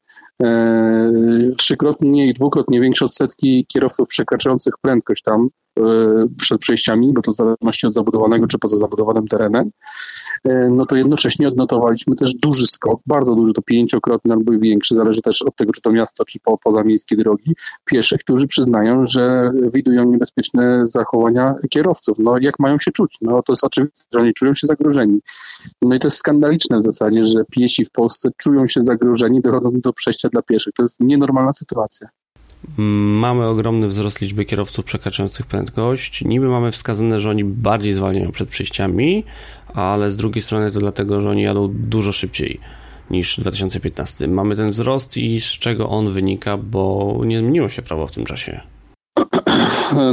E, 0.43 1.13
trzykrotnie 1.57 2.27
i 2.27 2.35
dwukrotnie 2.35 2.81
większe 2.81 3.05
odsetki 3.05 3.67
kierowców 3.73 4.09
przekraczających 4.09 4.75
prędkość 4.83 5.23
tam 5.23 5.49
przed 6.39 6.61
przejściami, 6.61 7.13
bo 7.13 7.23
to 7.23 7.33
w 7.33 7.35
zależności 7.35 7.87
od 7.87 7.95
zabudowanego 7.95 8.47
czy 8.47 8.59
poza 8.59 8.77
zabudowanym 8.77 9.27
terenem, 9.27 9.71
no 10.71 10.87
to 10.87 10.97
jednocześnie 10.97 11.49
odnotowaliśmy 11.49 12.17
też 12.17 12.35
duży 12.35 12.67
skok, 12.67 13.01
bardzo 13.07 13.35
duży, 13.35 13.53
to 13.53 13.63
pięciokrotny 13.63 14.35
albo 14.35 14.53
większy, 14.53 14.95
zależy 14.95 15.23
też 15.23 15.43
od 15.43 15.57
tego, 15.57 15.73
czy 15.73 15.81
to 15.81 15.93
miasto, 15.93 16.25
czy 16.25 16.41
po, 16.41 16.59
pozamiejskie 16.59 17.17
drogi, 17.17 17.55
pieszych, 17.85 18.21
którzy 18.21 18.47
przyznają, 18.47 19.07
że 19.07 19.51
widują 19.75 20.05
niebezpieczne 20.05 20.87
zachowania 20.87 21.55
kierowców. 21.71 22.19
No 22.19 22.39
jak 22.41 22.59
mają 22.59 22.79
się 22.79 22.93
czuć? 22.93 23.19
No 23.21 23.43
to 23.43 23.53
jest 23.53 23.65
oczywiste, 23.65 24.05
że 24.13 24.21
oni 24.21 24.35
czują 24.35 24.55
się 24.55 24.67
zagrożeni. 24.67 25.19
No 25.83 25.95
i 25.95 25.99
to 25.99 26.07
jest 26.07 26.17
skandaliczne 26.17 26.79
w 26.79 26.83
zasadzie, 26.83 27.25
że 27.25 27.45
piesi 27.51 27.85
w 27.85 27.91
Polsce 27.91 28.31
czują 28.37 28.67
się 28.67 28.81
zagrożeni 28.81 29.41
dochodząc 29.41 29.81
do 29.81 29.93
przejścia 29.93 30.29
dla 30.29 30.43
pieszych. 30.43 30.73
To 30.75 30.83
jest 30.83 31.01
nienormalna 31.01 31.53
sytuacja. 31.53 32.09
Mamy 32.79 33.47
ogromny 33.47 33.89
wzrost 33.89 34.21
liczby 34.21 34.45
kierowców 34.45 34.85
przekraczających 34.85 35.47
prędkość. 35.47 36.25
Niby 36.25 36.49
mamy 36.49 36.73
wskazane, 36.73 37.19
że 37.19 37.31
oni 37.31 37.45
bardziej 37.45 37.93
zwalniają 37.93 38.33
przed 38.33 38.49
przejściami, 38.49 39.25
ale 39.75 40.11
z 40.11 40.17
drugiej 40.17 40.43
strony 40.43 40.73
to 40.73 40.81
dlatego, 40.81 41.21
że 41.21 41.31
oni 41.31 41.43
jadą 41.43 41.69
dużo 41.75 42.13
szybciej 42.13 42.61
niż 43.11 43.39
w 43.39 43.41
2015. 43.41 44.29
Mamy 44.29 44.57
ten 44.57 44.71
wzrost 44.71 45.17
i 45.17 45.41
z 45.41 45.45
czego 45.59 45.89
on 45.89 46.13
wynika, 46.13 46.57
bo 46.57 47.15
nie 47.25 47.39
zmieniło 47.39 47.69
się 47.69 47.83
prawo 47.83 48.07
w 48.07 48.13
tym 48.13 48.25
czasie. 48.25 48.61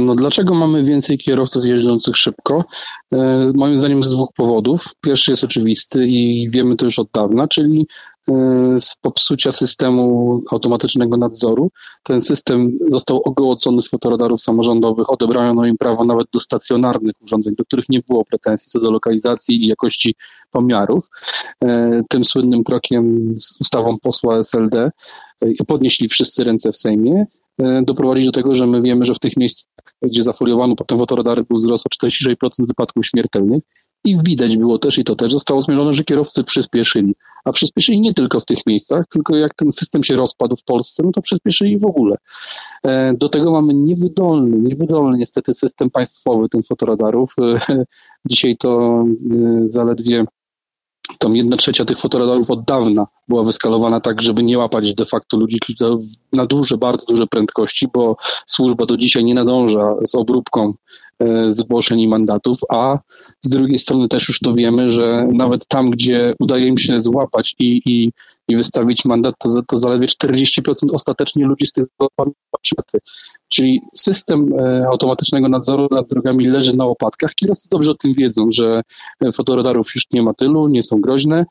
No 0.02 0.14
dlaczego 0.14 0.54
mamy 0.54 0.84
więcej 0.84 1.18
kierowców 1.18 1.64
jeżdżących 1.64 2.16
szybko? 2.16 2.64
E, 3.12 3.44
moim 3.54 3.76
zdaniem 3.76 4.02
z 4.02 4.10
dwóch 4.10 4.28
powodów. 4.36 4.84
Pierwszy 5.00 5.30
jest 5.32 5.44
oczywisty 5.44 6.06
i 6.06 6.50
wiemy 6.50 6.76
to 6.76 6.84
już 6.84 6.98
od 6.98 7.08
dawna, 7.14 7.48
czyli 7.48 7.86
z 8.76 8.96
popsucia 8.96 9.52
systemu 9.52 10.42
automatycznego 10.50 11.16
nadzoru. 11.16 11.70
Ten 12.02 12.20
system 12.20 12.78
został 12.88 13.22
ogołocony 13.24 13.82
z 13.82 13.88
fotoradarów 13.88 14.42
samorządowych, 14.42 15.10
odebrano 15.10 15.66
im 15.66 15.76
prawo 15.76 16.04
nawet 16.04 16.26
do 16.32 16.40
stacjonarnych 16.40 17.14
urządzeń, 17.20 17.54
do 17.54 17.64
których 17.64 17.88
nie 17.88 18.00
było 18.08 18.24
pretensji 18.24 18.70
co 18.70 18.80
do 18.80 18.90
lokalizacji 18.90 19.64
i 19.64 19.66
jakości 19.66 20.14
pomiarów. 20.50 21.08
E, 21.64 22.00
tym 22.08 22.24
słynnym 22.24 22.64
krokiem 22.64 23.34
z 23.38 23.60
ustawą 23.60 23.98
posła 23.98 24.38
SLD 24.38 24.90
podnieśli 25.66 26.08
wszyscy 26.08 26.44
ręce 26.44 26.72
w 26.72 26.76
Sejmie 26.76 27.26
E, 27.58 27.82
doprowadzić 27.82 28.26
do 28.26 28.32
tego, 28.32 28.54
że 28.54 28.66
my 28.66 28.82
wiemy, 28.82 29.04
że 29.04 29.14
w 29.14 29.18
tych 29.18 29.36
miejscach, 29.36 29.94
gdzie 30.02 30.22
zafoliowano 30.22 30.76
potem 30.76 30.98
fotoradary, 30.98 31.44
był 31.44 31.56
wzrost 31.56 31.86
o 31.86 32.06
46% 32.06 32.48
wypadków 32.58 33.06
śmiertelnych 33.06 33.62
i 34.04 34.18
widać 34.22 34.56
było 34.56 34.78
też, 34.78 34.98
i 34.98 35.04
to 35.04 35.16
też 35.16 35.32
zostało 35.32 35.60
zmierzone, 35.60 35.94
że 35.94 36.04
kierowcy 36.04 36.44
przyspieszyli. 36.44 37.14
A 37.44 37.52
przyspieszyli 37.52 38.00
nie 38.00 38.14
tylko 38.14 38.40
w 38.40 38.44
tych 38.44 38.66
miejscach, 38.66 39.04
tylko 39.08 39.36
jak 39.36 39.54
ten 39.54 39.72
system 39.72 40.04
się 40.04 40.16
rozpadł 40.16 40.56
w 40.56 40.64
Polsce, 40.64 41.02
no 41.02 41.12
to 41.12 41.22
przyspieszyli 41.22 41.78
w 41.78 41.84
ogóle. 41.84 42.16
E, 42.82 43.14
do 43.14 43.28
tego 43.28 43.52
mamy 43.52 43.74
niewydolny, 43.74 44.58
niewydolny 44.58 45.18
niestety 45.18 45.54
system 45.54 45.90
państwowy 45.90 46.48
tych 46.48 46.66
fotoradarów. 46.66 47.34
E, 47.38 47.84
dzisiaj 48.30 48.56
to 48.56 49.04
zaledwie 49.66 50.24
tam 51.18 51.36
jedna 51.36 51.56
trzecia 51.56 51.84
tych 51.84 51.98
fotoradarów 51.98 52.50
od 52.50 52.64
dawna 52.64 53.06
była 53.28 53.44
wyskalowana 53.44 54.00
tak, 54.00 54.22
żeby 54.22 54.42
nie 54.42 54.58
łapać 54.58 54.94
de 54.94 55.06
facto 55.06 55.36
ludzi 55.36 55.58
na 56.32 56.46
duże, 56.46 56.78
bardzo 56.78 57.06
duże 57.06 57.26
prędkości, 57.26 57.88
bo 57.94 58.16
służba 58.46 58.86
do 58.86 58.96
dzisiaj 58.96 59.24
nie 59.24 59.34
nadąża 59.34 59.94
z 60.04 60.14
obróbką 60.14 60.68
e, 60.68 60.74
zgłoszeń 61.48 62.00
i 62.00 62.08
mandatów, 62.08 62.58
a 62.70 62.98
z 63.40 63.48
drugiej 63.48 63.78
strony 63.78 64.08
też 64.08 64.28
już 64.28 64.38
to 64.38 64.52
wiemy, 64.52 64.90
że 64.90 65.28
nawet 65.32 65.66
tam, 65.66 65.90
gdzie 65.90 66.34
udaje 66.40 66.66
im 66.66 66.78
się 66.78 66.98
złapać 66.98 67.54
i, 67.58 67.80
i, 67.86 68.10
i 68.48 68.56
wystawić 68.56 69.04
mandat, 69.04 69.34
to, 69.38 69.62
to 69.68 69.78
zaledwie 69.78 70.06
40% 70.06 70.72
ostatecznie 70.92 71.44
ludzi 71.46 71.66
z 71.66 71.72
tych 71.72 71.86
śmierty. 72.62 72.98
Czyli 73.48 73.80
system 73.94 74.52
e, 74.58 74.86
automatycznego 74.88 75.48
nadzoru 75.48 75.88
nad 75.90 76.08
drogami 76.08 76.46
leży 76.46 76.76
na 76.76 76.86
łopatkach. 76.86 77.34
Kierowcy 77.34 77.68
dobrze 77.70 77.90
o 77.90 77.94
tym 77.94 78.14
wiedzą, 78.14 78.46
że 78.50 78.82
fotoradarów 79.34 79.94
już 79.94 80.04
nie 80.12 80.22
ma 80.22 80.34
tylu, 80.34 80.68
nie 80.68 80.82
są 80.82 81.00
groźne, 81.00 81.46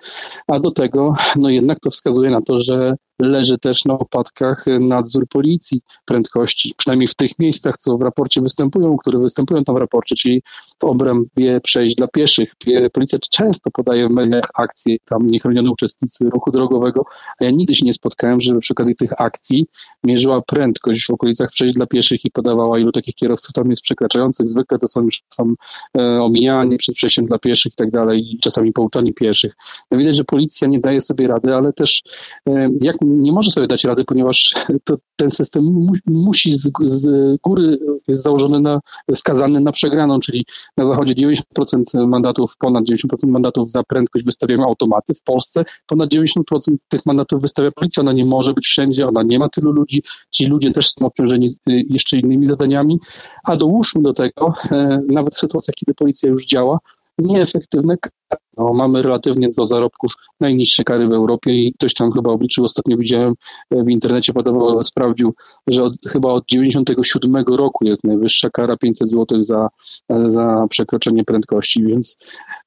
a 0.48 0.60
do 0.60 0.72
tego 0.72 1.15
no 1.36 1.50
jednak 1.50 1.79
to 1.79 1.89
wskazuje 1.89 2.29
na 2.29 2.41
to, 2.41 2.62
że 2.62 2.96
leży 3.24 3.58
też 3.58 3.86
na 3.86 3.94
opadkach 3.94 4.65
nadzór 4.80 5.27
policji 5.27 5.82
prędkości, 6.06 6.74
przynajmniej 6.77 7.08
w 7.08 7.15
tych 7.15 7.39
miejscach, 7.39 7.77
co 7.77 7.98
w 7.98 8.01
raporcie 8.01 8.42
występują, 8.42 8.98
które 8.98 9.20
występują 9.20 9.63
tam 9.63 9.75
w 9.75 9.77
raporcie, 9.77 10.15
czyli 10.15 10.42
w 10.80 10.84
obrębie 10.84 11.62
przejść 11.63 11.96
dla 11.96 12.08
pieszych. 12.08 12.53
Policja 12.94 13.20
często 13.32 13.72
podaje 13.72 14.08
w 14.08 14.12
mediach 14.12 14.50
akcje, 14.53 14.98
tam 15.06 15.27
niechronione 15.27 15.72
uczestnicy 15.72 16.30
ruchu 16.30 16.51
drogowego, 16.51 17.06
a 17.39 17.46
ja 17.46 17.51
nigdy 17.51 17.75
się 17.75 17.86
nie 17.86 17.94
spotkałem, 17.94 18.42
żeby 18.42 18.60
przy 18.60 18.74
okazji 18.74 18.96
tych 18.96 19.22
akcji 19.22 19.65
mierzyła 20.03 20.42
prędkość 20.42 21.06
w 21.06 21.10
okolicach 21.10 21.50
przejść 21.51 21.74
dla 21.75 21.86
pieszych 21.86 22.25
i 22.25 22.32
podawała, 22.32 22.80
ilu 22.80 22.92
takich 22.92 23.15
kierowców 23.15 23.53
tam 23.53 23.70
jest 23.70 23.82
przekraczających. 23.82 24.50
Zwykle 24.50 24.80
to 24.80 24.88
są 24.88 25.01
już 25.01 25.24
tam 25.38 25.56
e, 25.98 26.22
omijanie 26.22 26.77
przed 26.77 26.96
przejściem 26.96 27.25
dla 27.25 27.39
pieszych 27.39 27.74
i 27.74 27.75
tak 27.75 27.92
dalej, 27.92 28.34
i 28.34 28.39
czasami 28.39 28.74
pouczanie 28.74 29.13
pieszych. 29.13 29.56
No 29.92 29.98
widać, 29.98 30.15
że 30.15 30.24
policja 30.24 30.68
nie 30.68 30.80
daje 30.80 31.01
sobie 31.01 31.27
rady, 31.27 31.56
ale 31.56 31.74
też 31.74 32.03
e, 32.50 32.70
jak 32.82 32.96
nie 33.17 33.32
może 33.32 33.51
sobie 33.51 33.67
dać 33.67 33.84
rady, 33.84 34.03
ponieważ 34.05 34.53
to, 34.84 34.98
ten 35.15 35.32
system 35.32 35.63
mu, 35.63 35.93
musi 36.05 36.55
z, 36.55 36.72
z, 36.84 37.08
góry 37.41 37.79
jest 38.08 38.24
założony 38.24 38.60
na, 38.60 38.79
skazany 39.13 39.60
na 39.60 39.72
przegraną, 39.72 40.20
czyli 40.20 40.46
na 40.77 40.86
zachodzie 40.86 41.13
90% 41.15 42.08
mandatów, 42.08 42.58
ponad 42.58 42.84
90% 42.84 43.27
mandatów 43.27 43.72
za 43.72 43.84
prędkość 43.84 44.25
wystawiają 44.25 44.63
automaty. 44.63 45.13
W 45.13 45.24
Polsce 45.24 45.65
ponad 45.88 46.10
90% 46.10 46.75
tych 46.88 47.05
mandatów 47.05 47.41
wystawia 47.41 47.72
policja. 47.72 48.01
Ona 48.01 48.13
nie 48.13 48.25
może 48.25 48.53
być 48.53 48.65
wszędzie, 48.65 49.08
ona 49.08 49.24
nie 49.24 49.39
ma 49.39 49.50
tylu 49.50 49.72
ludzi. 49.72 50.03
Ci 50.32 50.46
ludzie 50.46 50.72
też 50.72 50.89
są 50.89 51.05
obciążeni 51.05 51.48
y, 51.48 51.84
jeszcze 51.89 52.17
innymi 52.17 52.46
zadaniami. 52.46 53.00
A 53.43 53.55
dołóżmy 53.55 54.01
do 54.01 54.13
tego, 54.13 54.53
e, 54.72 55.01
nawet 55.08 55.36
w 55.36 55.38
sytuacjach, 55.38 55.75
kiedy 55.75 55.93
policja 55.93 56.29
już 56.29 56.46
działa, 56.46 56.79
nieefektywne 57.17 57.98
kary. 57.98 58.13
No, 58.58 58.74
mamy 58.74 59.01
relatywnie 59.01 59.50
do 59.58 59.65
zarobków 59.65 60.13
najniższe 60.39 60.84
kary 60.84 61.08
w 61.08 61.13
Europie 61.13 61.51
i 61.51 61.74
ktoś 61.74 61.93
tam 61.93 62.12
chyba 62.12 62.32
obliczył, 62.32 62.63
ostatnio 62.63 62.98
widziałem 62.98 63.34
e, 63.72 63.84
w 63.84 63.89
internecie, 63.89 64.34
podawał, 64.34 64.84
sprawdził, 64.84 65.34
że 65.67 65.84
od, 65.84 65.93
chyba 66.08 66.29
od 66.29 66.46
97 66.46 67.43
roku 67.48 67.86
jest 67.86 68.03
najwyższa 68.03 68.50
kara 68.50 68.77
500 68.77 69.12
zł 69.12 69.43
za, 69.43 69.70
e, 70.10 70.32
za 70.32 70.65
przekroczenie 70.70 71.24
prędkości, 71.24 71.84
więc 71.84 72.17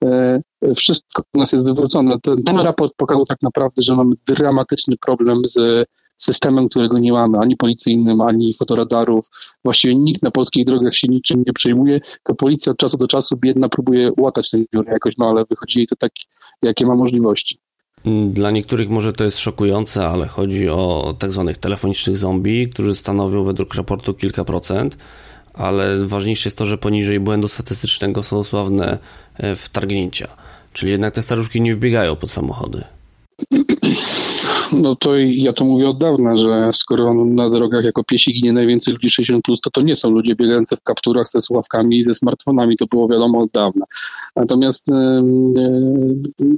e, 0.04 0.40
wszystko 0.76 1.22
u 1.34 1.38
nas 1.38 1.52
jest 1.52 1.64
wywrócone. 1.64 2.16
Ten, 2.22 2.42
ten 2.42 2.58
raport 2.58 2.92
pokazał 2.96 3.24
tak 3.24 3.38
naprawdę, 3.42 3.82
że 3.82 3.96
mamy 3.96 4.14
dramatyczny 4.26 4.96
problem 4.96 5.40
z 5.44 5.86
systemem, 6.18 6.68
którego 6.68 6.98
nie 6.98 7.12
mamy, 7.12 7.38
ani 7.38 7.56
policyjnym, 7.56 8.20
ani 8.20 8.54
fotoradarów. 8.54 9.26
Właściwie 9.64 9.94
nikt 9.94 10.22
na 10.22 10.30
polskich 10.30 10.64
drogach 10.64 10.94
się 10.94 11.08
niczym 11.08 11.42
nie 11.46 11.52
przejmuje, 11.52 12.00
to 12.24 12.34
policja 12.34 12.72
od 12.72 12.78
czasu 12.78 12.96
do 12.96 13.08
czasu 13.08 13.36
biedna 13.36 13.68
próbuje 13.68 14.10
łatać 14.18 14.50
ten 14.50 14.64
dziurę 14.74 14.92
jakoś, 14.92 15.16
no 15.18 15.26
ale 15.28 15.44
wychodzi 15.44 15.78
jej 15.78 15.86
to 15.86 15.96
tak, 15.96 16.12
jakie 16.62 16.86
ma 16.86 16.94
możliwości. 16.94 17.58
Dla 18.30 18.50
niektórych 18.50 18.90
może 18.90 19.12
to 19.12 19.24
jest 19.24 19.38
szokujące, 19.38 20.06
ale 20.06 20.26
chodzi 20.26 20.68
o 20.68 21.14
tak 21.18 21.32
zwanych 21.32 21.58
telefonicznych 21.58 22.16
zombie, 22.16 22.68
którzy 22.68 22.94
stanowią 22.94 23.44
według 23.44 23.74
raportu 23.74 24.14
kilka 24.14 24.44
procent, 24.44 24.96
ale 25.54 26.06
ważniejsze 26.06 26.48
jest 26.48 26.58
to, 26.58 26.66
że 26.66 26.78
poniżej 26.78 27.20
błędu 27.20 27.48
statystycznego 27.48 28.22
są 28.22 28.44
sławne 28.44 28.98
e, 29.34 29.56
wtargnięcia. 29.56 30.28
Czyli 30.72 30.92
jednak 30.92 31.14
te 31.14 31.22
staruszki 31.22 31.60
nie 31.60 31.74
wbiegają 31.74 32.16
pod 32.16 32.30
samochody. 32.30 32.84
No 34.72 34.96
to 34.96 35.16
ja 35.16 35.52
to 35.52 35.64
mówię 35.64 35.88
od 35.88 35.98
dawna, 35.98 36.36
że 36.36 36.70
skoro 36.72 37.14
na 37.14 37.50
drogach 37.50 37.84
jako 37.84 38.04
piesi 38.04 38.34
ginie 38.34 38.52
najwięcej 38.52 38.94
ludzi 38.94 39.08
60+, 39.08 39.40
plus, 39.44 39.60
to 39.60 39.70
to 39.70 39.82
nie 39.82 39.96
są 39.96 40.10
ludzie 40.10 40.34
biegający 40.34 40.76
w 40.76 40.82
kapturach 40.82 41.28
ze 41.28 41.40
słuchawkami 41.40 41.98
i 41.98 42.04
ze 42.04 42.14
smartfonami, 42.14 42.76
to 42.76 42.86
było 42.86 43.08
wiadomo 43.08 43.38
od 43.38 43.50
dawna. 43.50 43.86
Natomiast 44.36 44.86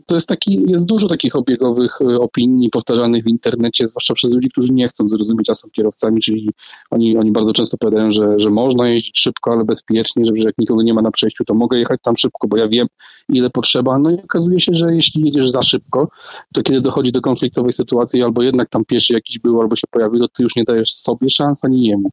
to 0.06 0.14
jest 0.14 0.28
taki, 0.28 0.62
jest 0.66 0.84
dużo 0.84 1.08
takich 1.08 1.36
obiegowych 1.36 1.98
e, 2.00 2.20
opinii 2.20 2.70
powtarzanych 2.70 3.24
w 3.24 3.28
internecie, 3.28 3.88
zwłaszcza 3.88 4.14
przez 4.14 4.32
ludzi, 4.32 4.48
którzy 4.50 4.72
nie 4.72 4.88
chcą 4.88 5.08
zrozumieć, 5.08 5.50
a 5.50 5.54
są 5.54 5.70
kierowcami, 5.70 6.20
czyli 6.20 6.50
oni, 6.90 7.16
oni 7.16 7.32
bardzo 7.32 7.52
często 7.52 7.76
powiadają, 7.78 8.10
że, 8.10 8.34
że 8.36 8.50
można 8.50 8.88
jeździć 8.88 9.18
szybko, 9.18 9.52
ale 9.52 9.64
bezpiecznie, 9.64 10.24
że 10.24 10.32
jak 10.34 10.54
nikogo 10.58 10.82
nie 10.82 10.94
ma 10.94 11.02
na 11.02 11.10
przejściu, 11.10 11.44
to 11.44 11.54
mogę 11.54 11.78
jechać 11.78 12.00
tam 12.02 12.16
szybko, 12.16 12.48
bo 12.48 12.56
ja 12.56 12.68
wiem, 12.68 12.86
ile 13.28 13.50
potrzeba. 13.50 13.98
No 13.98 14.10
i 14.10 14.14
okazuje 14.14 14.60
się, 14.60 14.72
że 14.74 14.94
jeśli 14.94 15.24
jedziesz 15.24 15.50
za 15.50 15.62
szybko, 15.62 16.08
to 16.54 16.62
kiedy 16.62 16.80
dochodzi 16.80 17.12
do 17.12 17.20
konfliktowej 17.20 17.72
sytuacji, 17.72 17.97
albo 18.24 18.42
jednak 18.42 18.68
tam 18.68 18.84
pieszy 18.84 19.14
jakiś 19.14 19.38
był, 19.38 19.60
albo 19.60 19.76
się 19.76 19.86
pojawił, 19.90 20.20
to 20.20 20.28
ty 20.28 20.42
już 20.42 20.56
nie 20.56 20.64
dajesz 20.64 20.94
sobie 20.94 21.30
szans, 21.30 21.64
ani 21.64 21.86
jemu. 21.86 22.10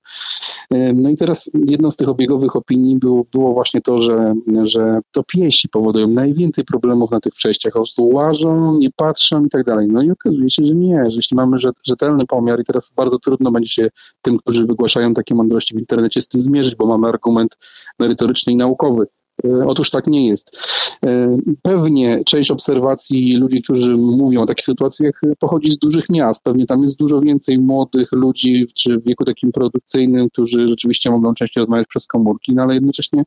No 0.93 1.09
i 1.09 1.17
teraz 1.17 1.51
jedną 1.67 1.91
z 1.91 1.97
tych 1.97 2.09
obiegowych 2.09 2.55
opinii 2.55 2.95
było, 2.95 3.25
było 3.31 3.53
właśnie 3.53 3.81
to, 3.81 4.01
że, 4.01 4.33
że 4.63 4.99
to 5.11 5.23
piesi 5.23 5.69
powodują 5.69 6.07
najwięcej 6.07 6.63
problemów 6.63 7.11
na 7.11 7.19
tych 7.19 7.33
przejściach. 7.33 7.73
Po 7.97 8.03
łażą, 8.03 8.77
nie 8.77 8.89
patrzą 8.95 9.45
i 9.45 9.49
tak 9.49 9.63
dalej. 9.63 9.87
No 9.87 10.01
i 10.01 10.11
okazuje 10.11 10.49
się, 10.49 10.65
że 10.65 10.75
nie, 10.75 11.09
że 11.09 11.15
jeśli 11.15 11.37
mamy 11.37 11.57
rzetelny 11.87 12.25
pomiar 12.25 12.59
i 12.59 12.63
teraz 12.63 12.91
bardzo 12.95 13.19
trudno 13.19 13.51
będzie 13.51 13.69
się 13.69 13.89
tym, 14.21 14.37
którzy 14.37 14.65
wygłaszają 14.65 15.13
takie 15.13 15.35
mądrości 15.35 15.75
w 15.75 15.79
internecie 15.79 16.21
z 16.21 16.27
tym 16.27 16.41
zmierzyć, 16.41 16.75
bo 16.75 16.85
mamy 16.85 17.07
argument 17.07 17.57
merytoryczny 17.99 18.53
i 18.53 18.55
naukowy. 18.55 19.05
E, 19.43 19.67
otóż 19.67 19.89
tak 19.89 20.07
nie 20.07 20.27
jest. 20.27 20.59
E, 21.05 21.37
pewnie 21.61 22.23
część 22.25 22.51
obserwacji 22.51 23.37
ludzi, 23.37 23.61
którzy 23.61 23.97
mówią 23.97 24.41
o 24.41 24.45
takich 24.45 24.65
sytuacjach, 24.65 25.21
pochodzi 25.39 25.71
z 25.71 25.77
dużych 25.77 26.09
miast. 26.09 26.43
Pewnie 26.43 26.65
tam 26.65 26.81
jest 26.81 26.99
dużo 26.99 27.19
więcej 27.19 27.57
młodych 27.57 28.11
ludzi, 28.11 28.65
czy 28.73 28.97
w 28.97 29.05
wieku 29.05 29.25
takim 29.25 29.51
produkcyjnym, 29.51 30.29
którzy 30.29 30.67
rzeczywiście 30.67 31.11
mogą 31.11 31.33
częściej 31.33 31.61
rozmawiać 31.61 31.87
przez 31.87 32.07
komórki, 32.07 32.53
no 32.53 32.63
ale 32.63 32.73
jednocześnie 32.73 33.23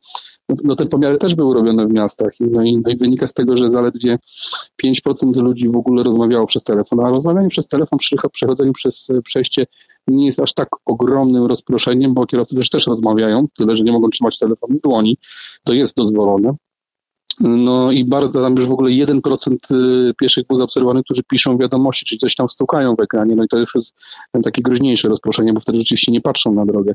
no, 0.63 0.75
te 0.75 0.85
pomiary 0.85 1.17
też 1.17 1.35
były 1.35 1.53
robione 1.53 1.87
w 1.87 1.93
miastach. 1.93 2.33
No 2.39 2.63
i, 2.63 2.77
no 2.77 2.91
i 2.91 2.97
wynika 2.97 3.27
z 3.27 3.33
tego, 3.33 3.57
że 3.57 3.69
zaledwie 3.69 4.19
5% 4.85 5.41
ludzi 5.43 5.69
w 5.69 5.75
ogóle 5.75 6.03
rozmawiało 6.03 6.47
przez 6.47 6.63
telefon, 6.63 6.99
a 6.99 7.09
rozmawianie 7.09 7.49
przez 7.49 7.67
telefon 7.67 7.99
przy 7.99 8.15
przechodzeniu 8.31 8.73
przez 8.73 9.07
przejście 9.23 9.65
nie 10.07 10.25
jest 10.25 10.39
aż 10.39 10.53
tak 10.53 10.69
ogromnym 10.85 11.45
rozproszeniem, 11.45 12.13
bo 12.13 12.25
kierowcy 12.25 12.55
też, 12.55 12.69
też 12.69 12.87
rozmawiają, 12.87 13.45
tyle 13.57 13.75
że 13.75 13.83
nie 13.83 13.91
mogą 13.91 14.09
trzymać 14.09 14.39
telefonu 14.39 14.77
w 14.77 14.81
dłoni. 14.81 15.17
To 15.63 15.73
jest 15.73 15.97
dozwolone. 15.97 16.55
No 17.39 17.91
i 17.91 18.05
bardzo, 18.05 18.41
tam 18.41 18.55
już 18.55 18.67
w 18.67 18.71
ogóle 18.71 18.91
1% 18.91 19.55
y, 19.71 20.13
pieszych 20.13 20.47
było 20.47 20.57
zaobserwowanych, 20.57 21.03
którzy 21.03 21.23
piszą 21.23 21.57
wiadomości, 21.57 22.05
czyli 22.05 22.19
coś 22.19 22.35
tam 22.35 22.49
stukają 22.49 22.95
w 22.95 22.99
ekranie. 22.99 23.35
No 23.35 23.43
i 23.43 23.47
to 23.47 23.57
już 23.57 23.75
jest 23.75 23.93
takie 24.43 24.61
groźniejsze 24.61 25.09
rozproszenie, 25.09 25.53
bo 25.53 25.59
wtedy 25.59 25.79
rzeczywiście 25.79 26.11
nie 26.11 26.21
patrzą 26.21 26.53
na 26.53 26.65
drogę. 26.65 26.93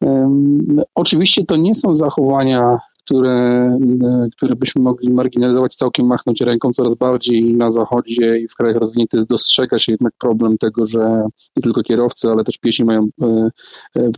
Um, 0.00 0.80
oczywiście 0.94 1.44
to 1.44 1.56
nie 1.56 1.74
są 1.74 1.94
zachowania 1.94 2.78
które, 3.06 3.78
e, 4.04 4.28
które 4.36 4.56
byśmy 4.56 4.82
mogli 4.82 5.10
marginalizować, 5.10 5.76
całkiem 5.76 6.06
machnąć 6.06 6.40
ręką 6.40 6.72
coraz 6.72 6.94
bardziej 6.94 7.54
na 7.54 7.70
zachodzie 7.70 8.38
i 8.38 8.48
w 8.48 8.54
krajach 8.54 8.76
rozwiniętych 8.76 9.26
dostrzega 9.26 9.78
się 9.78 9.92
jednak 9.92 10.12
problem 10.18 10.58
tego, 10.58 10.86
że 10.86 11.28
nie 11.56 11.62
tylko 11.62 11.82
kierowcy, 11.82 12.28
ale 12.28 12.44
też 12.44 12.58
piesi 12.58 12.84
mają 12.84 13.08
e, 13.22 13.50
e, 13.96 14.10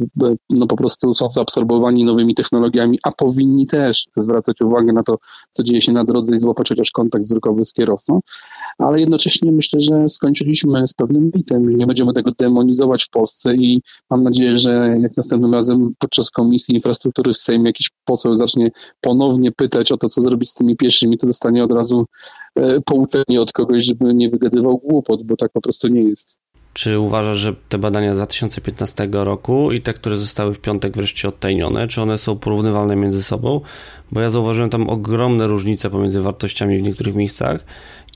no 0.50 0.66
po 0.66 0.76
prostu 0.76 1.14
są 1.14 1.30
zaabsorbowani 1.30 2.04
nowymi 2.04 2.35
technologiami, 2.35 2.99
a 3.02 3.12
powinni 3.12 3.66
też 3.66 4.07
zwracać 4.16 4.61
uwagę 4.61 4.92
na 4.92 5.02
to, 5.02 5.18
co 5.52 5.62
dzieje 5.62 5.80
się 5.80 5.92
na 5.92 6.04
drodze 6.04 6.35
i 6.35 6.38
złapać 6.38 6.68
chociaż 6.68 6.90
kontakt 6.90 7.25
wzrokowy 7.25 7.64
z 7.64 7.73
kierowcą, 7.73 8.21
ale 8.78 9.00
jednocześnie 9.00 9.52
myślę, 9.52 9.80
że 9.80 10.09
skończyliśmy 10.09 10.88
z 10.88 10.95
pewnym 10.95 11.30
mitem, 11.35 11.76
nie 11.76 11.87
będziemy 11.87 12.12
tego 12.12 12.30
demonizować 12.38 13.04
w 13.04 13.11
Polsce 13.11 13.54
i 13.54 13.83
mam 14.11 14.23
nadzieję, 14.23 14.59
że 14.59 14.97
jak 15.00 15.16
następnym 15.16 15.54
razem 15.54 15.92
podczas 15.99 16.30
Komisji 16.30 16.75
Infrastruktury 16.75 17.33
w 17.33 17.37
Sejmie 17.37 17.66
jakiś 17.66 17.90
poseł 18.04 18.35
zacznie 18.35 18.71
ponownie 19.00 19.52
pytać 19.52 19.92
o 19.92 19.97
to, 19.97 20.08
co 20.08 20.23
zrobić 20.23 20.50
z 20.50 20.54
tymi 20.54 20.76
pieszymi, 20.76 21.18
to 21.18 21.26
dostanie 21.26 21.64
od 21.64 21.73
razu 21.73 22.06
e, 22.54 22.80
pouczenie 22.80 23.40
od 23.40 23.52
kogoś, 23.52 23.85
żeby 23.85 24.14
nie 24.14 24.30
wygadywał 24.30 24.78
głupot, 24.78 25.23
bo 25.23 25.37
tak 25.37 25.52
po 25.52 25.61
prostu 25.61 25.88
nie 25.88 26.02
jest. 26.02 26.38
Czy 26.73 26.99
uważasz, 26.99 27.38
że 27.38 27.54
te 27.68 27.78
badania 27.78 28.14
z 28.14 28.16
2015 28.16 29.08
roku 29.12 29.73
i 29.73 29.80
te, 29.80 29.92
które 29.92 30.16
zostały 30.16 30.54
w 30.54 30.61
piątek 30.61 30.97
wreszcie 30.97 31.28
odtajnione, 31.28 31.88
czy 31.88 32.02
one 32.02 32.18
są 32.18 32.38
porównywalne 32.38 32.97
między 32.97 33.23
sobą? 33.23 33.61
Bo 34.12 34.20
ja 34.20 34.30
zauważyłem 34.30 34.70
tam 34.70 34.88
ogromne 34.88 35.47
różnice 35.47 35.90
pomiędzy 35.90 36.20
wartościami 36.20 36.78
w 36.78 36.82
niektórych 36.82 37.14
miejscach 37.14 37.64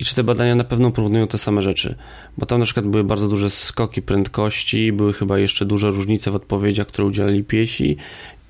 i 0.00 0.04
czy 0.04 0.14
te 0.14 0.24
badania 0.24 0.54
na 0.54 0.64
pewno 0.64 0.90
porównują 0.90 1.26
te 1.26 1.38
same 1.38 1.62
rzeczy? 1.62 1.94
Bo 2.38 2.46
tam 2.46 2.58
na 2.58 2.64
przykład 2.64 2.86
były 2.86 3.04
bardzo 3.04 3.28
duże 3.28 3.50
skoki 3.50 4.02
prędkości, 4.02 4.92
były 4.92 5.12
chyba 5.12 5.38
jeszcze 5.38 5.64
duże 5.64 5.90
różnice 5.90 6.30
w 6.30 6.34
odpowiedziach, 6.34 6.86
które 6.86 7.08
udzielali 7.08 7.44
piesi 7.44 7.96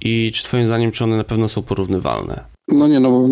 i 0.04 0.32
czy 0.32 0.44
Twoim 0.44 0.66
zdaniem, 0.66 0.90
czy 0.90 1.04
one 1.04 1.16
na 1.16 1.25
pewno 1.25 1.49
są 1.49 1.62
porównywalne? 1.62 2.44
No 2.68 2.88
nie, 2.88 3.00
no 3.00 3.28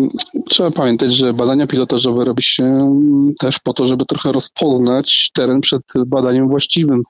trzeba 0.49 0.71
pamiętać, 0.71 1.13
że 1.13 1.33
badania 1.33 1.67
pilotażowe 1.67 2.25
robi 2.25 2.43
się 2.43 2.95
też 3.39 3.59
po 3.59 3.73
to, 3.73 3.85
żeby 3.85 4.05
trochę 4.05 4.31
rozpoznać 4.31 5.31
teren 5.33 5.61
przed 5.61 5.81
badaniem 6.05 6.47
właściwym. 6.47 7.03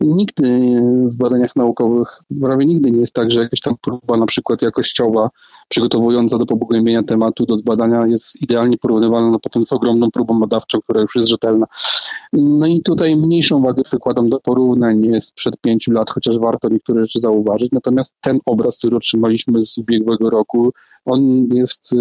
I 0.00 0.06
nigdy 0.06 0.80
w 1.06 1.16
badaniach 1.16 1.56
naukowych, 1.56 2.08
prawie 2.40 2.66
nigdy 2.66 2.90
nie 2.90 3.00
jest 3.00 3.14
tak, 3.14 3.30
że 3.30 3.40
jakaś 3.40 3.60
tam 3.60 3.74
próba 3.80 4.16
na 4.16 4.26
przykład 4.26 4.62
jakościowa, 4.62 5.30
przygotowująca 5.68 6.38
do 6.38 6.46
pogłębienia 6.46 7.02
tematu, 7.02 7.46
do 7.46 7.56
zbadania 7.56 8.06
jest 8.06 8.42
idealnie 8.42 8.78
porównywalna 8.78 9.30
no 9.30 9.38
potem 9.38 9.64
z 9.64 9.72
ogromną 9.72 10.10
próbą 10.10 10.40
badawczą, 10.40 10.80
która 10.80 11.00
już 11.00 11.14
jest 11.14 11.28
rzetelna. 11.28 11.66
No 12.32 12.66
i 12.66 12.82
tutaj 12.82 13.16
mniejszą 13.16 13.62
wagę 13.62 13.82
przykładam 13.82 14.28
do 14.28 14.40
porównań 14.40 15.20
sprzed 15.20 15.60
pięciu 15.60 15.92
lat, 15.92 16.10
chociaż 16.10 16.38
warto 16.38 16.68
niektóre 16.68 17.04
rzeczy 17.04 17.20
zauważyć. 17.20 17.72
Natomiast 17.72 18.14
ten 18.20 18.38
obraz, 18.46 18.78
który 18.78 18.96
otrzymaliśmy 18.96 19.62
z 19.62 19.78
ubiegłego 19.78 20.30
roku, 20.30 20.72
on 21.04 21.46
jest 21.52 21.92
y, 21.92 21.96